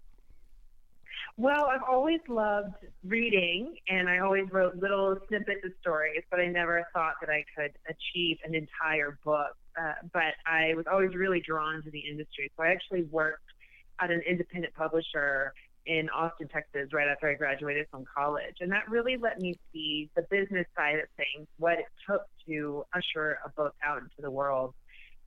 [1.37, 6.47] Well, I've always loved reading, and I always wrote little snippets of stories, but I
[6.47, 11.41] never thought that I could achieve an entire book uh, but I was always really
[11.41, 12.51] drawn to the industry.
[12.57, 13.45] So I actually worked
[14.01, 15.53] at an independent publisher
[15.87, 18.57] in Austin, Texas, right after I graduated from college.
[18.61, 22.85] And that really let me see the business side of things, what it took to
[22.93, 24.75] usher a book out into the world.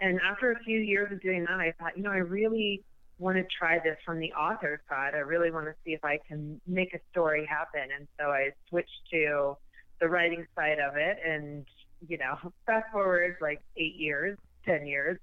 [0.02, 2.84] And after a few years of doing that, I thought, you know, I really
[3.20, 5.14] want to try this from the author side.
[5.14, 7.88] I really want to see if I can make a story happen.
[7.98, 9.58] And so I switched to
[10.00, 11.66] the writing side of it and
[12.08, 15.18] you know, fast forward like eight years, ten years,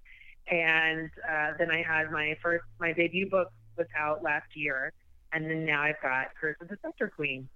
[0.49, 4.93] and uh, then I had my first my debut book was out last year,
[5.33, 7.49] and then now I've got Curse of the Spectre Queen.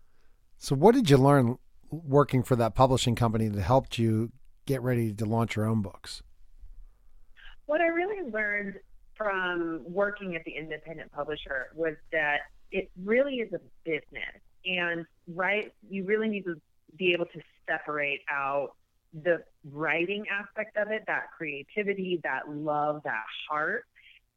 [0.59, 1.59] So, what did you learn
[1.91, 4.31] working for that publishing company that helped you
[4.67, 6.23] get ready to launch your own books?
[7.67, 8.75] What I really learned
[9.17, 12.39] from working at the independent publisher was that
[12.73, 16.61] it really is a business, and right, you really need to
[16.97, 18.71] be able to separate out
[19.13, 23.85] the writing aspect of it, that creativity, that love, that heart.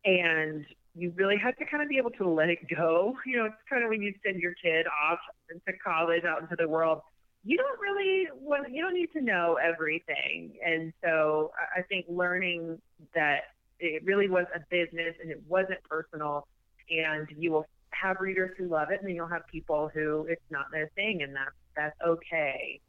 [0.05, 3.15] And you really have to kind of be able to let it go.
[3.25, 6.55] You know, it's kind of when you send your kid off into college, out into
[6.57, 7.01] the world,
[7.43, 10.53] you don't really want, you don't need to know everything.
[10.65, 12.79] And so I think learning
[13.13, 13.41] that
[13.79, 16.47] it really was a business and it wasn't personal,
[16.89, 20.41] and you will have readers who love it, and then you'll have people who it's
[20.49, 22.79] not their thing, and that's that's okay.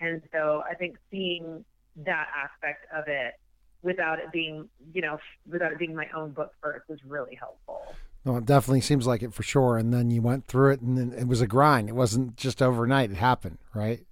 [0.00, 1.64] And so I think seeing
[2.04, 3.34] that aspect of it
[3.82, 7.94] without it being, you know, without it being my own book first was really helpful.
[8.24, 9.76] Well, it definitely seems like it for sure.
[9.78, 11.88] And then you went through it, and then it was a grind.
[11.88, 13.10] It wasn't just overnight.
[13.10, 14.04] It happened, right?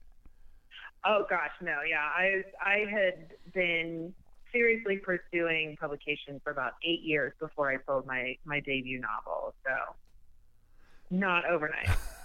[1.05, 2.01] Oh gosh, no, yeah.
[2.03, 4.15] I I had been
[4.53, 9.55] seriously pursuing publication for about eight years before I sold my my debut novel.
[9.65, 9.73] So
[11.11, 11.89] not overnight.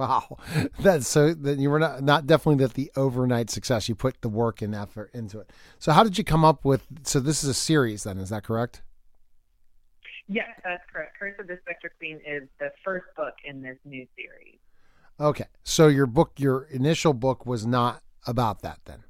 [0.00, 0.38] Wow,
[0.80, 1.34] that's so.
[1.34, 3.86] That you were not not definitely that the overnight success.
[3.86, 5.50] You put the work and effort into it.
[5.78, 6.86] So how did you come up with?
[7.02, 8.80] So this is a series, then, is that correct?
[10.26, 11.18] Yes, that's correct.
[11.18, 14.58] Curse of the Spectre Queen is the first book in this new series.
[15.20, 19.04] Okay, so your book, your initial book, was not about that then.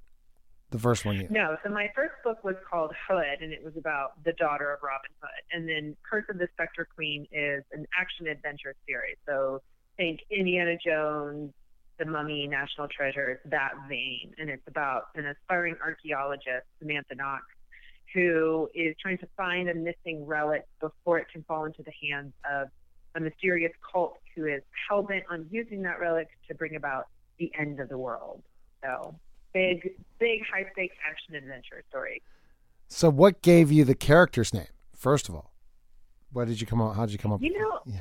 [0.71, 3.77] The first one, you No, so my first book was called Hood, and it was
[3.77, 5.43] about the daughter of Robin Hood.
[5.53, 9.17] And then Curse of the Spectre Queen is an action adventure series.
[9.25, 9.63] So
[10.01, 11.53] think Indiana Jones,
[11.99, 13.29] The Mummy, National Treasure.
[13.33, 17.45] It's that vein, and it's about an aspiring archaeologist, Samantha Knox,
[18.15, 22.33] who is trying to find a missing relic before it can fall into the hands
[22.51, 22.69] of
[23.15, 27.53] a mysterious cult who is hell bent on using that relic to bring about the
[27.59, 28.43] end of the world.
[28.83, 29.15] So
[29.53, 32.23] big, big high stakes action adventure story.
[32.89, 34.69] So what gave you the character's name?
[34.97, 35.53] First of all,
[36.33, 36.97] what did you come up?
[36.97, 37.43] How did you come up?
[37.43, 38.01] You know, yeah.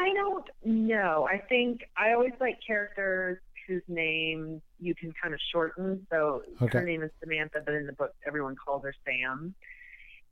[0.00, 1.28] I don't know.
[1.30, 6.06] I think I always like characters whose names you can kind of shorten.
[6.10, 6.78] So Okay.
[6.78, 9.54] her name is Samantha, but in the book everyone calls her Sam.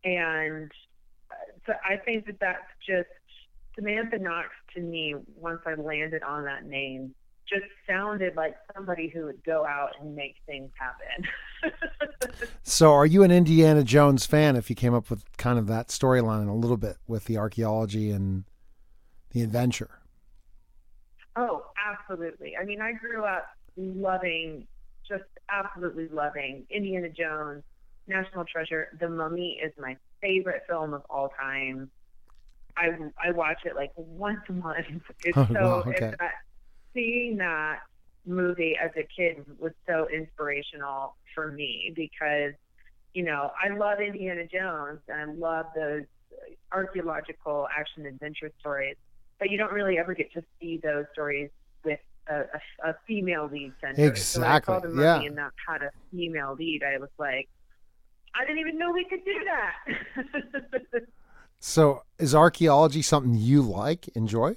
[0.04, 0.70] And
[1.30, 1.34] uh,
[1.66, 3.08] so I think that that's just
[3.74, 5.14] Samantha Knox to me.
[5.36, 7.14] Once I landed on that name,
[7.48, 11.28] just sounded like somebody who would go out and make things happen.
[12.62, 14.56] So are you an Indiana Jones fan?
[14.56, 18.10] If you came up with kind of that storyline a little bit with the archaeology
[18.10, 18.44] and
[19.36, 19.90] the adventure.
[21.36, 22.56] Oh, absolutely.
[22.56, 24.66] I mean, I grew up loving,
[25.06, 27.62] just absolutely loving Indiana Jones,
[28.08, 28.88] National Treasure.
[28.98, 31.90] The Mummy is my favorite film of all time.
[32.78, 32.88] I
[33.22, 34.86] I watch it like once a month.
[35.24, 36.32] It's Oh, so wow, it's that,
[36.94, 37.80] seeing that
[38.24, 42.54] movie as a kid was so inspirational for me because
[43.12, 46.04] you know I love Indiana Jones and I love those
[46.72, 48.96] archaeological action adventure stories,
[49.38, 51.50] but you don't really ever get to see those stories
[51.84, 54.16] with a, a, a female lead center.
[54.16, 55.20] So when I Exactly, yeah.
[55.20, 57.48] and that had a female lead, I was like,
[58.34, 61.02] I didn't even know we could do that.
[61.58, 64.56] So is archaeology something you like, enjoy?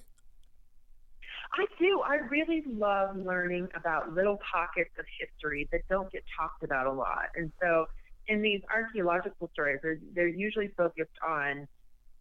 [1.54, 2.02] I do.
[2.06, 6.92] I really love learning about little pockets of history that don't get talked about a
[6.92, 7.30] lot.
[7.36, 7.88] And so
[8.28, 11.68] in these archaeological stories, they're, they're usually focused on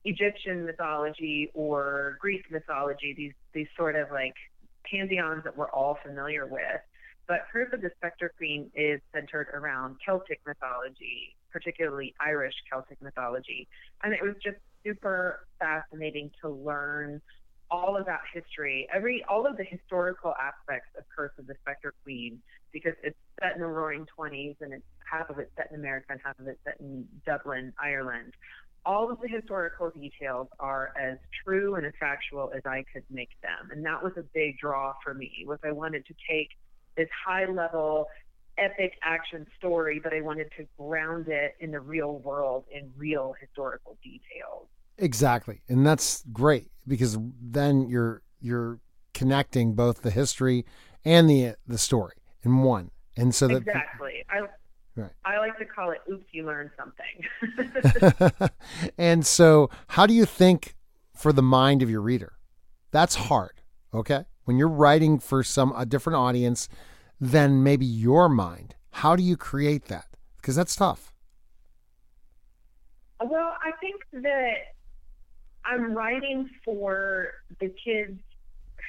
[0.04, 4.34] Egyptian mythology or Greek mythology, these, these sort of like
[4.90, 6.80] pantheons that we're all familiar with.
[7.26, 13.68] But Curse of the Spectre Queen is centered around Celtic mythology, particularly Irish Celtic mythology.
[14.02, 17.20] And it was just super fascinating to learn
[17.70, 22.40] all that history, every all of the historical aspects of Curse of the Spectre Queen,
[22.72, 26.06] because it's set in the Roaring Twenties and it's half of it set in America
[26.10, 28.32] and half of it set in Dublin, Ireland.
[28.84, 33.30] All of the historical details are as true and as factual as I could make
[33.42, 35.44] them, and that was a big draw for me.
[35.46, 36.48] Was I wanted to take
[36.96, 38.06] this high level
[38.58, 43.34] epic action story, but I wanted to ground it in the real world in real
[43.40, 44.68] historical details.
[44.98, 45.62] Exactly.
[45.68, 48.80] And that's great because then you're you're
[49.14, 50.64] connecting both the history
[51.04, 52.90] and the the story in one.
[53.16, 54.24] And so that exactly.
[54.30, 54.42] I
[54.98, 55.12] Right.
[55.24, 58.50] I like to call it "Oops, you learned something."
[58.98, 60.74] and so how do you think
[61.14, 62.32] for the mind of your reader?
[62.90, 63.62] That's hard,
[63.94, 64.24] okay?
[64.42, 66.68] When you're writing for some a different audience
[67.20, 70.06] than maybe your mind, how do you create that?
[70.36, 71.12] Because that's tough.
[73.20, 74.74] well, I think that
[75.64, 78.18] I'm writing for the kids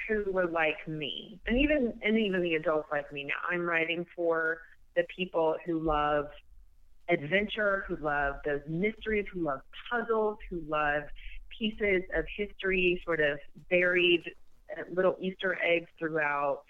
[0.08, 3.36] who were like me, and even and even the adults like me now.
[3.48, 4.62] I'm writing for
[4.96, 6.26] the people who love
[7.10, 11.04] adventure, who love those mysteries, who love puzzles, who love
[11.58, 14.24] pieces of history sort of buried
[14.78, 16.62] uh, little Easter eggs throughout.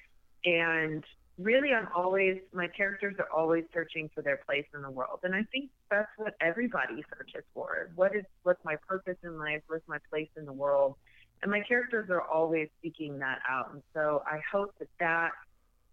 [0.46, 1.04] And
[1.38, 5.20] really, I'm always, my characters are always searching for their place in the world.
[5.24, 7.90] And I think that's what everybody searches for.
[7.96, 9.62] What is, what's my purpose in life?
[9.68, 10.96] What's my place in the world?
[11.42, 13.74] And my characters are always seeking that out.
[13.74, 15.32] And so I hope that that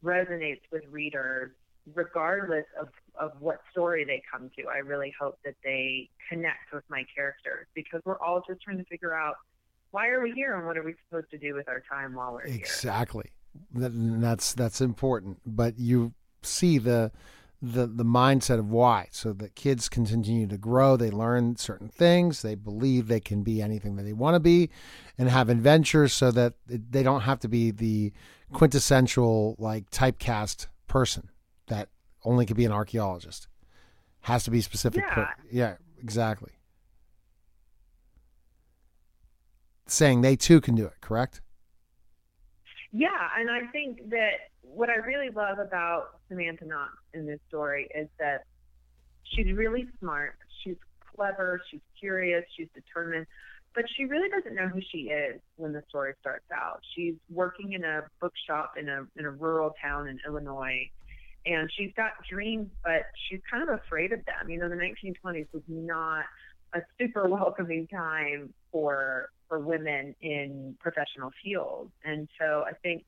[0.03, 1.53] resonates with readers
[1.95, 4.65] regardless of, of what story they come to.
[4.69, 8.85] I really hope that they connect with my characters because we're all just trying to
[8.85, 9.37] figure out
[9.93, 12.33] why are we here and what are we supposed to do with our time while
[12.33, 12.57] we're here.
[12.57, 13.31] Exactly.
[13.73, 15.39] That's that's important.
[15.47, 16.13] But you
[16.43, 17.13] see the
[17.63, 20.99] the the mindset of why, so that kids continue to grow.
[20.99, 22.43] They learn certain things.
[22.43, 24.69] They believe they can be anything that they want to be,
[25.17, 28.13] and have adventures, so that they don't have to be the
[28.53, 31.31] quintessential like typecast person
[31.69, 31.89] that
[32.25, 33.49] only could be an archaeologist.
[34.23, 35.07] Has to be specific.
[35.09, 35.51] per- Yeah.
[35.51, 35.77] yeah.
[36.03, 36.53] Exactly.
[39.89, 40.95] saying they too can do it.
[41.01, 41.41] Correct?
[42.93, 43.09] Yeah,
[43.39, 48.09] and I think that what I really love about Samantha Knox in this story is
[48.19, 48.45] that
[49.23, 50.77] she's really smart, she's
[51.15, 53.27] clever, she's curious, she's determined,
[53.75, 56.81] but she really doesn't know who she is when the story starts out.
[56.95, 60.91] She's working in a bookshop in a in a rural town in Illinois,
[61.47, 64.51] and she's got dreams, but she's kind of afraid of them.
[64.51, 66.25] You know, the 1920s was not
[66.75, 73.05] a super welcoming time for for women in professional fields, and so I think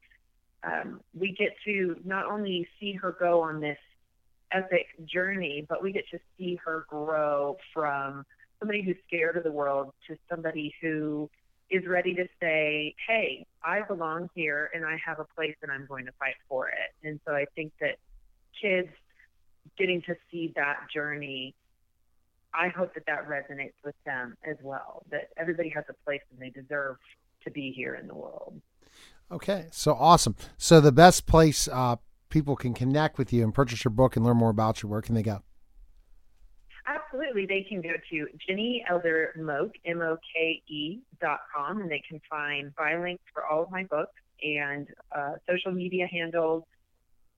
[0.63, 3.79] um, we get to not only see her go on this
[4.53, 8.25] epic journey, but we get to see her grow from
[8.59, 11.29] somebody who's scared of the world to somebody who
[11.71, 15.87] is ready to say, hey, I belong here and I have a place and I'm
[15.87, 17.07] going to fight for it.
[17.07, 17.97] And so I think that
[18.61, 18.89] kids
[19.77, 21.55] getting to see that journey,
[22.55, 26.41] I hope that that resonates with them as well, that everybody has a place and
[26.41, 26.97] they deserve
[27.45, 28.61] to be here in the world.
[29.31, 30.35] Okay, so awesome.
[30.57, 31.97] So the best place uh,
[32.31, 35.03] people can connect with you and purchase your book and learn more about you, where
[35.03, 35.43] can they go?
[36.87, 37.45] Absolutely.
[37.45, 42.03] They can go to Jenny Elder Moke, M O K E dot com, and they
[42.09, 46.65] can find buy links for all of my books and uh, social media handles,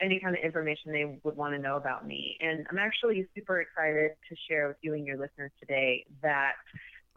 [0.01, 2.37] any kind of information they would want to know about me.
[2.41, 6.53] And I'm actually super excited to share with you and your listeners today that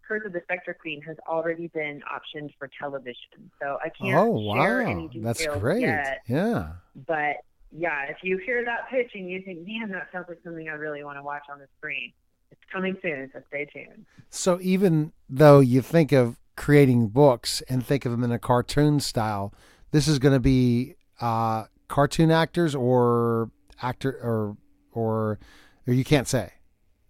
[0.07, 3.49] Curse of the Spectre Queen has already been optioned for television.
[3.61, 4.55] So I can't oh, wow.
[4.55, 5.81] share any details That's great.
[5.81, 6.19] yet.
[6.27, 6.73] Yeah.
[7.07, 7.37] But
[7.71, 10.73] yeah, if you hear that pitch and you think, man, that sounds like something I
[10.73, 12.11] really want to watch on the screen,
[12.51, 14.05] it's coming soon, so stay tuned.
[14.29, 18.99] So even though you think of creating books and think of them in a cartoon
[18.99, 19.53] style,
[19.91, 24.57] this is going to be uh, cartoon actors or actor or
[24.93, 25.37] or
[25.85, 26.51] or you can't say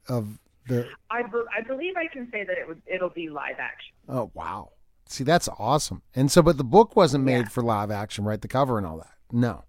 [0.10, 0.86] of the.
[1.10, 3.94] I, be- I believe I can say that it would it'll be live action.
[4.10, 4.72] Oh wow!
[5.08, 6.02] See, that's awesome.
[6.16, 7.48] And so, but the book wasn't made Yeah.
[7.50, 8.42] for live action, right?
[8.42, 9.14] The cover and all that.
[9.32, 9.64] No,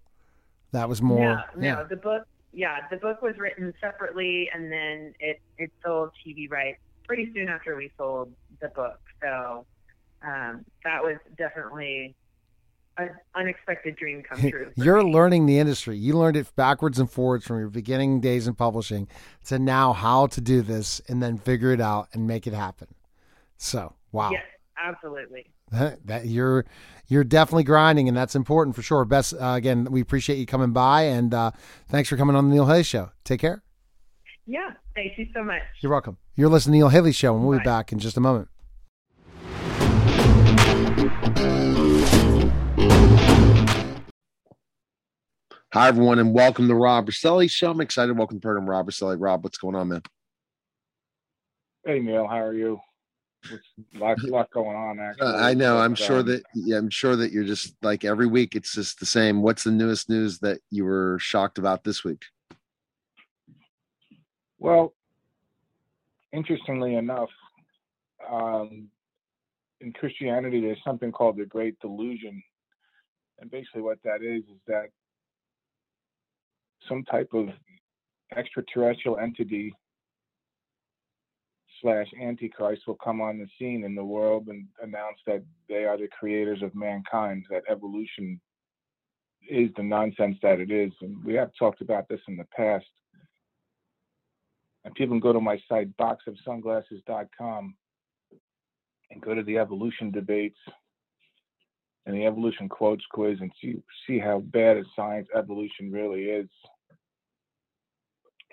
[0.73, 1.19] that was more.
[1.19, 1.83] no, no, yeah.
[1.89, 6.79] the book, yeah, the book was written separately, and then it it sold TV rights
[7.07, 8.99] pretty soon after we sold the book.
[9.21, 9.65] So
[10.27, 12.15] um, that was definitely
[12.97, 14.71] an unexpected dream come true.
[14.75, 15.11] You're me.
[15.11, 15.97] learning the industry.
[15.97, 19.07] You learned it backwards and forwards from your beginning days in publishing
[19.45, 22.87] to now how to do this and then figure it out and make it happen.
[23.57, 24.31] So, wow.
[24.31, 24.43] Yes,
[24.81, 25.51] absolutely.
[25.71, 26.65] that you're
[27.07, 29.03] you're definitely grinding and that's important for sure.
[29.03, 31.51] Best uh, again, we appreciate you coming by and uh,
[31.87, 33.11] thanks for coming on the Neil Haley show.
[33.23, 33.63] Take care.
[34.45, 35.61] Yeah, thank you so much.
[35.81, 36.17] You're welcome.
[36.35, 38.47] You're listening to Neil Haley show and we'll be back in just a moment.
[45.75, 47.69] Hi, everyone, and welcome to Rob Roselli Show.
[47.69, 49.17] I'm excited to welcome the program Rob Roselli.
[49.17, 50.03] Rob, what's going on, man?
[51.85, 52.79] Hey Neil, how are you?
[53.51, 55.27] A lot, going on actually.
[55.27, 55.77] Uh, I know.
[55.77, 58.55] I'm sure um, that yeah, I'm sure that you're just like every week.
[58.55, 59.41] It's just the same.
[59.41, 62.23] What's the newest news that you were shocked about this week?
[64.57, 64.93] Well,
[66.31, 67.31] interestingly enough,
[68.31, 68.87] um,
[69.81, 72.41] in Christianity, there's something called the Great Delusion,
[73.39, 74.85] and basically what that is is that
[76.87, 77.49] some type of
[78.35, 79.73] extraterrestrial entity
[81.81, 85.97] slash antichrist will come on the scene in the world and announce that they are
[85.97, 88.39] the creators of mankind that evolution
[89.47, 90.91] is the nonsense that it is.
[91.01, 92.85] And we have talked about this in the past.
[94.83, 97.75] And people can go to my site boxofsunglasses.com
[99.11, 100.57] and go to the evolution debates
[102.05, 106.47] and the evolution quotes quiz and see see how bad a science evolution really is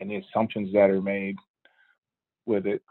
[0.03, 1.37] and the assumptions that are made
[2.45, 2.83] with it.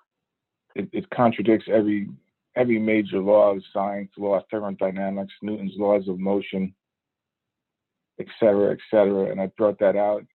[0.75, 2.07] It, it contradicts every
[2.55, 6.73] every major law of science, law of thermodynamics, Newton's laws of motion,
[8.19, 9.31] et cetera, et cetera.
[9.31, 10.25] And I brought that out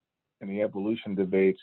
[0.41, 1.61] in the evolution debates,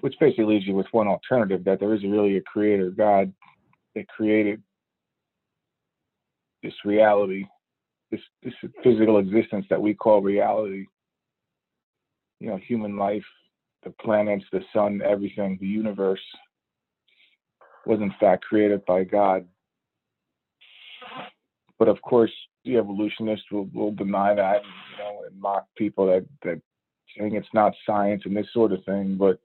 [0.00, 3.32] which basically leaves you with one alternative that there is really a creator God
[3.96, 4.62] that created
[6.62, 7.44] this reality,
[8.12, 8.54] this this
[8.84, 10.86] physical existence that we call reality.
[12.38, 13.24] You know, human life,
[13.86, 16.20] the planets, the sun, everything, the universe
[17.86, 19.46] was in fact created by God.
[21.78, 22.32] But of course,
[22.64, 26.60] the evolutionists will, will deny that, you know, and mock people that that
[27.16, 29.16] saying it's not science and this sort of thing.
[29.16, 29.38] But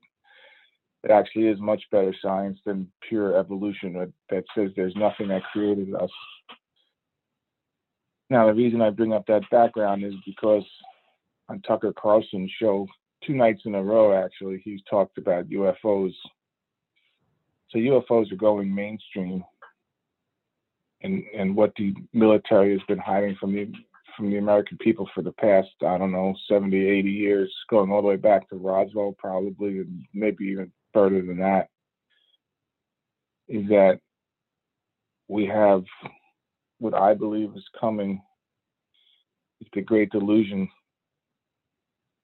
[1.04, 5.44] it actually is much better science than pure evolution that, that says there's nothing that
[5.54, 6.10] created us.
[8.32, 10.64] Now, the reason I bring up that background is because
[11.48, 12.88] on Tucker Carlson's show,
[13.26, 16.14] two nights in a row, actually, he's talked about UFOs.
[17.70, 19.44] So UFOs are going mainstream.
[21.04, 23.72] and and what the military has been hiding from the
[24.18, 28.02] from the American people for the past I don't know 70, 80 years, going all
[28.02, 31.70] the way back to Roswell, probably, and maybe even further than that,
[33.48, 34.00] is that
[35.28, 35.84] we have
[36.80, 38.22] what I believe is coming
[39.62, 40.68] is the great delusion,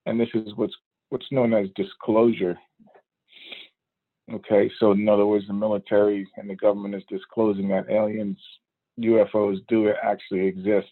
[0.05, 0.75] and this is what's
[1.09, 2.57] what's known as disclosure.
[4.31, 8.37] Okay, so in other words, the military and the government is disclosing that aliens,
[8.99, 10.91] UFOs do actually exist.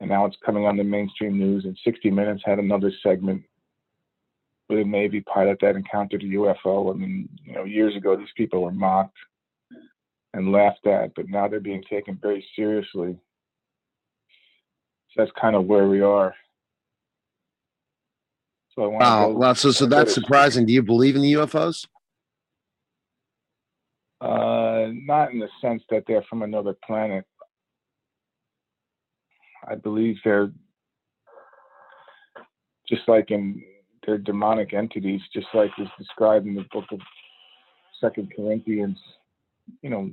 [0.00, 1.64] And now it's coming on the mainstream news.
[1.64, 3.42] And 60 Minutes had another segment
[4.68, 6.92] with a Navy pilot that encountered a UFO.
[6.92, 9.16] I mean, you know, years ago, these people were mocked
[10.34, 13.18] and laughed at, but now they're being taken very seriously.
[15.10, 16.34] So that's kind of where we are.
[18.78, 19.32] So Wow.
[19.32, 19.52] go, Wow.
[19.54, 20.64] So, so that's surprising.
[20.64, 21.84] Do you believe in the UFOs?
[24.20, 27.24] Uh, not in the sense that they're from another planet.
[29.66, 30.52] I believe they're
[32.88, 33.60] just like in
[34.06, 37.00] they're demonic entities, just like is described in the book of
[38.00, 38.96] Second Corinthians.
[39.82, 40.10] You know,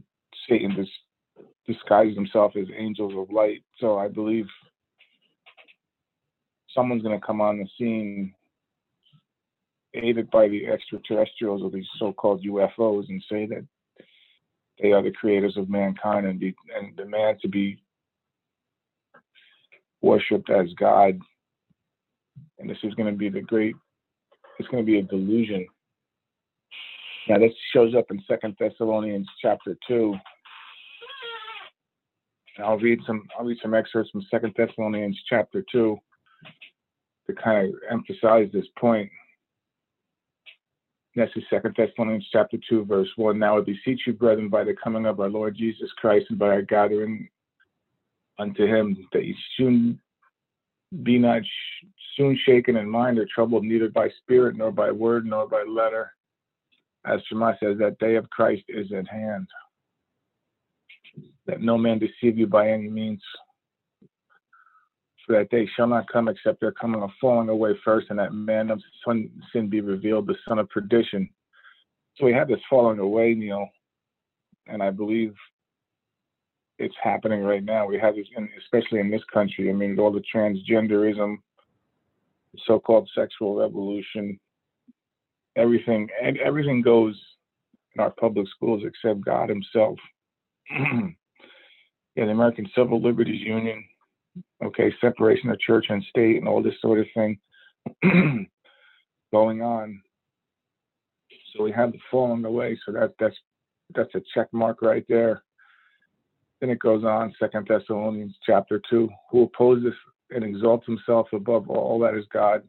[0.50, 3.64] Satan dis- disguises himself as angels of light.
[3.80, 4.48] So I believe
[6.74, 8.34] someone's going to come on the scene
[9.96, 13.66] aided by the extraterrestrials or these so-called UFOs and say that
[14.82, 17.78] they are the creators of mankind and, be, and demand to be
[20.02, 21.20] worshipped as God.
[22.60, 23.76] And this is going to be the great,
[24.60, 25.66] it's going to be a delusion.
[27.28, 30.16] Now this shows up in Second Thessalonians chapter two.
[32.58, 35.98] And I'll read some, I'll read some excerpts from Second Thessalonians chapter two
[37.28, 39.10] to kind of emphasize this point.
[41.16, 43.40] This is Second Thessalonians chapter two, verse one.
[43.40, 46.48] Now I beseech you, brethren, by the coming of our Lord Jesus Christ and by
[46.48, 47.30] our gathering
[48.38, 50.02] unto him, that you soon
[51.04, 51.86] be not sh-
[52.18, 56.12] soon shaken in mind or troubled, neither by spirit, nor by word, nor by letter.
[57.06, 59.48] As Shema says, that day of Christ is at hand.
[61.48, 63.22] That no man deceive you by any means.
[65.28, 68.70] That day shall not come except there coming a falling away first, and that man
[68.70, 71.28] of son, sin be revealed, the son of perdition.
[72.18, 73.68] So we have this falling away, Neil,
[74.68, 75.34] and I believe
[76.78, 77.88] it's happening right now.
[77.88, 79.70] We have this, in, especially in this country.
[79.70, 81.38] I mean, all the transgenderism,
[82.66, 84.40] so-called sexual revolution,
[85.56, 87.20] everything, and everything goes
[87.96, 89.98] in our public schools except God Himself.
[90.70, 93.84] yeah, the American Civil Liberties Union,
[94.64, 97.40] okay, separation of church and state, and all this sort of thing
[99.32, 100.02] going on.
[101.56, 102.78] So we have the falling away.
[102.86, 103.36] So that that's
[103.96, 105.44] that's a check mark right there.
[106.62, 109.94] Then it goes on, Second Thessalonians chapter two, who opposes
[110.32, 112.64] and exalts himself above all that is God,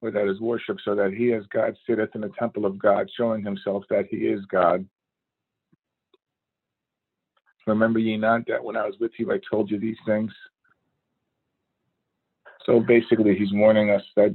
[0.00, 3.10] or that is worship, so that he as God sitteth in the temple of God,
[3.16, 4.86] showing himself that he is God.
[7.66, 10.32] Remember ye not that when I was with you, I told you these things?
[12.66, 14.34] So basically, he's warning us that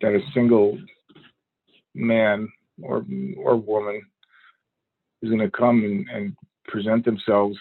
[0.00, 0.78] that a single
[1.94, 2.48] man
[2.82, 3.04] or
[3.36, 4.02] or woman
[5.22, 7.56] is going to come and, and present themselves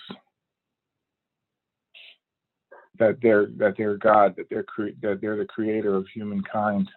[2.97, 6.89] that they're that they're God, that they're cre- that they're the creator of humankind,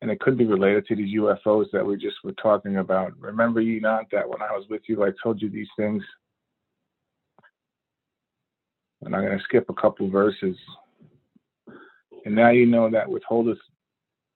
[0.00, 3.12] and it could be related to these UFOs that we just were talking about.
[3.18, 6.02] Remember ye not that when I was with you, I told you these things.
[9.02, 10.56] And I'm going to skip a couple verses.
[12.24, 13.58] And now you know that withholdeth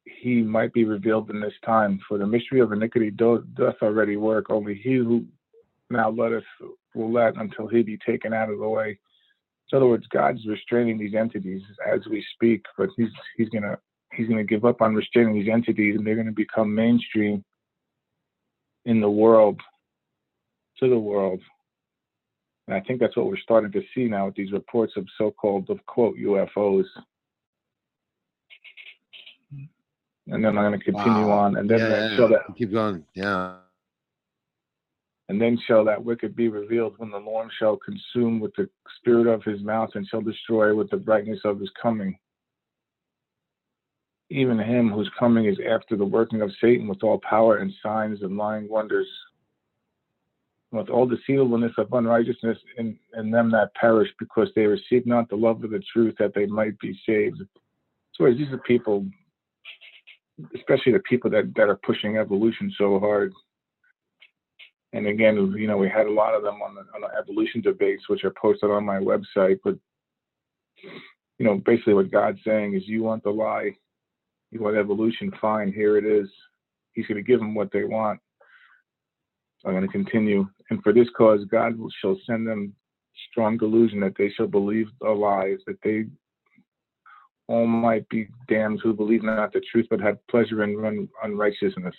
[0.04, 2.00] he might be revealed in this time.
[2.08, 4.50] For the mystery of iniquity do, doth already work.
[4.50, 5.24] Only he who
[5.90, 6.44] now letteth
[6.94, 8.98] will let until he be taken out of the way.
[9.72, 13.76] In other words, God's restraining these entities as we speak, but he's he's gonna
[14.12, 17.44] he's gonna give up on restraining these entities, and they're gonna become mainstream
[18.84, 19.60] in the world,
[20.78, 21.40] to the world.
[22.66, 25.68] And I think that's what we're starting to see now with these reports of so-called
[25.68, 26.86] of quote UFOs.
[30.26, 31.38] And then I'm going to continue Wow.
[31.38, 33.04] on, and then Yeah, shall that Keep going.
[33.14, 33.58] Yeah.
[35.28, 39.26] and then shall that wicked be revealed when the Lord shall consume with the spirit
[39.26, 42.18] of his mouth and shall destroy with the brightness of his coming.
[44.30, 48.22] Even him whose coming is after the working of Satan with all power and signs
[48.22, 49.08] and lying wonders,
[50.76, 55.36] with all deceivableness of unrighteousness in, in them that perish, because they receive not the
[55.36, 57.42] love of the truth that they might be saved.
[58.14, 59.06] So these are people,
[60.54, 63.32] especially the people that, that are pushing evolution so hard
[64.94, 67.60] and again, you know, we had a lot of them on the, on the evolution
[67.60, 69.58] debates, which are posted on my website.
[69.64, 69.76] But
[71.38, 73.72] you know, basically, what God's saying is, you want the lie,
[74.52, 76.28] you want evolution, fine, here it is.
[76.92, 78.20] He's going to give them what they want.
[79.64, 82.74] I'm going to continue, and for this cause, God will, shall send them
[83.30, 86.06] strong delusion that they shall believe the lies, that they
[87.46, 91.94] all might be damned who believe not the truth, but have pleasure in unrighteousness.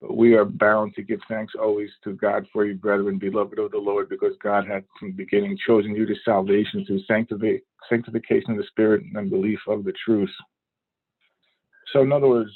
[0.00, 3.72] But we are bound to give thanks always to God for you, brethren, beloved of
[3.72, 8.58] the Lord, because God had from the beginning chosen you to salvation through sanctification of
[8.58, 10.30] the Spirit and belief of the truth.
[11.92, 12.52] So, in other words,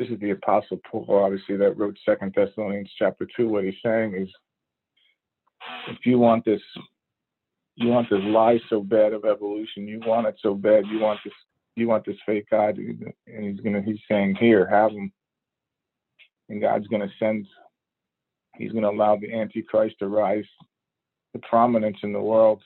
[0.00, 3.48] this is the Apostle Paul, obviously, that wrote Second Thessalonians chapter two.
[3.50, 4.30] What he's saying is,
[5.88, 6.62] if you want this,
[7.74, 11.20] you want this lie so bad of evolution, you want it so bad, you want
[11.22, 11.34] this,
[11.76, 15.12] you want this fake God, and he's gonna, he's saying, here, have him
[16.48, 17.46] and God's to send,
[18.56, 20.46] He's to allow the Antichrist to rise
[21.34, 22.62] to prominence in the world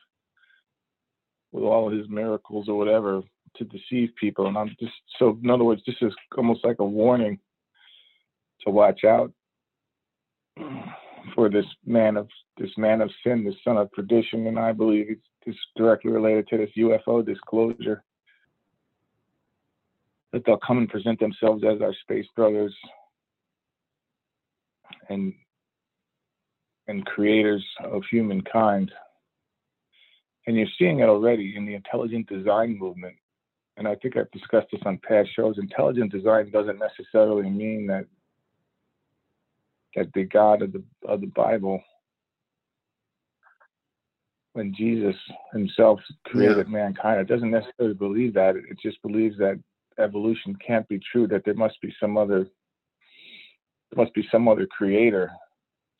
[1.50, 3.22] with all his miracles or whatever
[3.56, 4.46] to deceive people.
[4.46, 7.38] And I'm just so, in other words, this is almost like a warning
[8.62, 9.32] to watch out
[11.34, 12.28] for this man of
[12.58, 16.46] this man of sin, this son of perdition, and I believe it's, it's directly related
[16.48, 18.04] to this UFO disclosure
[20.32, 22.74] that they'll come and present themselves as our space brothers
[25.08, 25.32] and
[26.86, 28.92] and creators of humankind.
[30.46, 33.16] And you're seeing it already in the intelligent design movement.
[33.76, 35.58] And I think I've discussed this on past shows.
[35.58, 38.06] Intelligent design doesn't necessarily mean that
[39.96, 41.82] that the God of the of the Bible,
[44.52, 45.14] when Jesus
[45.52, 46.72] himself created yeah.
[46.72, 48.56] mankind, it doesn't necessarily believe that.
[48.56, 49.60] It just believes that
[49.98, 52.46] evolution can't be true, that there must be some other
[53.90, 55.30] there must be some other creator.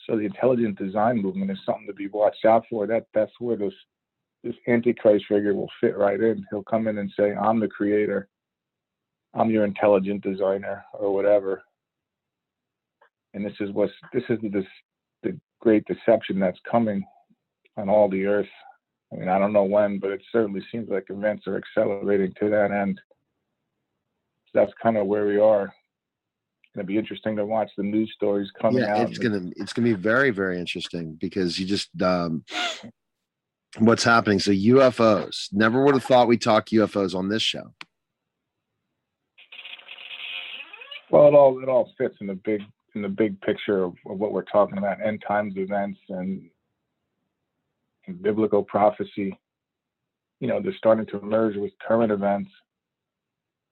[0.07, 2.87] So the intelligent design movement is something to be watched out for.
[2.87, 3.75] That that's where this
[4.45, 6.47] this antichrist figure will fit right in.
[6.51, 8.28] He'll come in and say, "I'm the creator.
[9.32, 11.64] I'm your intelligent designer, or whatever."
[13.32, 14.66] And this is what's this is this
[15.22, 17.05] the great deception that's coming
[17.76, 18.49] on all the earth.
[19.12, 22.51] I mean, I don't know when, but it certainly seems like events are accelerating to
[22.51, 23.01] that end.
[24.47, 25.72] So that's kind of where we are
[26.74, 29.09] going to be interesting to watch the news stories coming yeah, out.
[29.09, 32.45] it's going to it's to be very very interesting because you just um,
[33.79, 34.39] what's happening.
[34.39, 35.53] So UFOs.
[35.53, 37.75] Never would have thought we talk UFOs on this show.
[41.11, 42.62] Well, it all it all fits in the big
[42.95, 46.49] in the big picture of, of what we're talking about: end times events and,
[48.07, 49.39] and biblical prophecy.
[50.41, 52.51] You know, they're starting to emerge with current events,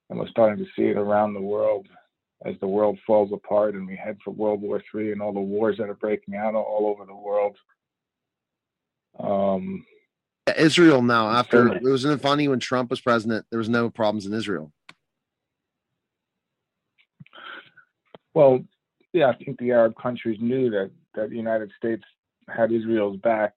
[0.09, 1.87] and we're starting to see it around the world
[2.45, 5.39] as the world falls apart and we head for World War III and all the
[5.39, 7.55] wars that are breaking out all over the world.
[9.19, 9.85] Um,
[10.57, 14.33] Israel now, after it wasn't funny when Trump was president, there was no problems in
[14.33, 14.71] Israel.
[18.33, 18.63] Well,
[19.13, 22.03] yeah, I think the Arab countries knew that that the United States
[22.49, 23.53] had Israel's back,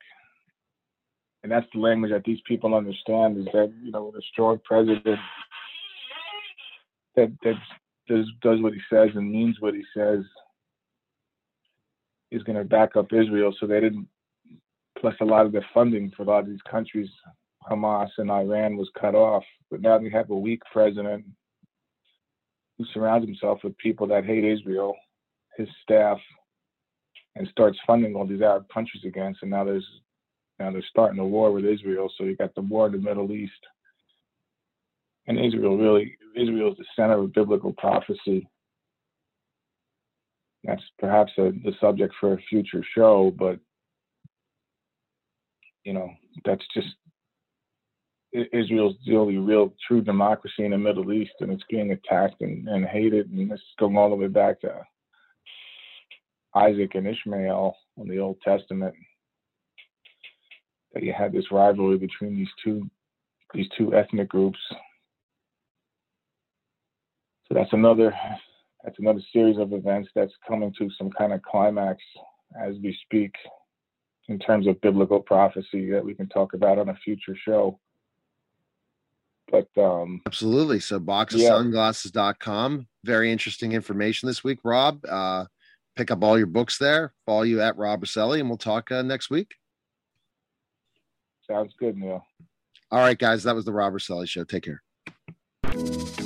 [1.43, 3.39] and that's the language that these people understand.
[3.39, 5.19] Is that you know, with a strong president
[7.17, 7.55] that that
[8.07, 10.21] does does what he says and means what he says
[12.31, 13.55] is going to back up Israel.
[13.59, 14.09] So they didn't.
[15.01, 17.09] Plus, a lot of the funding for a lot of these countries,
[17.71, 19.45] Hamas and Iran, was cut off.
[19.71, 21.25] But now they have a weak president
[22.79, 24.95] who surrounds himself with people that hate Israel,
[25.57, 26.19] his staff,
[27.35, 29.43] and starts funding all these Arab countries against.
[29.43, 29.87] And now there's
[30.59, 32.11] now they're starting a war with Israel.
[32.17, 33.53] So you got the war in the Middle East
[35.27, 38.49] and Israel really Israel is the center of biblical prophecy.
[40.65, 43.59] That's perhaps a, the subject for a future show, but
[45.87, 46.11] you know
[46.45, 46.89] that's just
[48.53, 52.69] Israel's the only real true democracy in the Middle East, and it's being attacked and,
[52.69, 54.83] and hated, and this is going all the way back to
[56.55, 58.95] Isaac and Ishmael in the Old Testament.
[60.93, 62.91] That you had this rivalry between these two
[63.55, 64.59] these two ethnic groups
[67.49, 68.13] so that's another
[68.83, 72.03] that's another series of events that's coming to some kind of climax
[72.61, 73.33] as we speak
[74.29, 77.79] in terms of biblical prophecy that we can talk about on a future show.
[79.51, 80.81] But um absolutely.
[80.81, 82.77] So boxofsunglasses.com.
[82.77, 82.85] Yeah.
[83.05, 85.05] Very interesting information this week, Rob.
[85.09, 85.47] Uh
[85.97, 87.13] pick up all your books there.
[87.25, 89.55] Follow you at Rob Roselli, and we'll talk uh, next week.
[91.49, 92.25] Sounds good, Neil.
[92.91, 93.43] All right, guys.
[93.45, 94.45] That was the Rob Roselli Show.
[94.45, 96.26] Take care.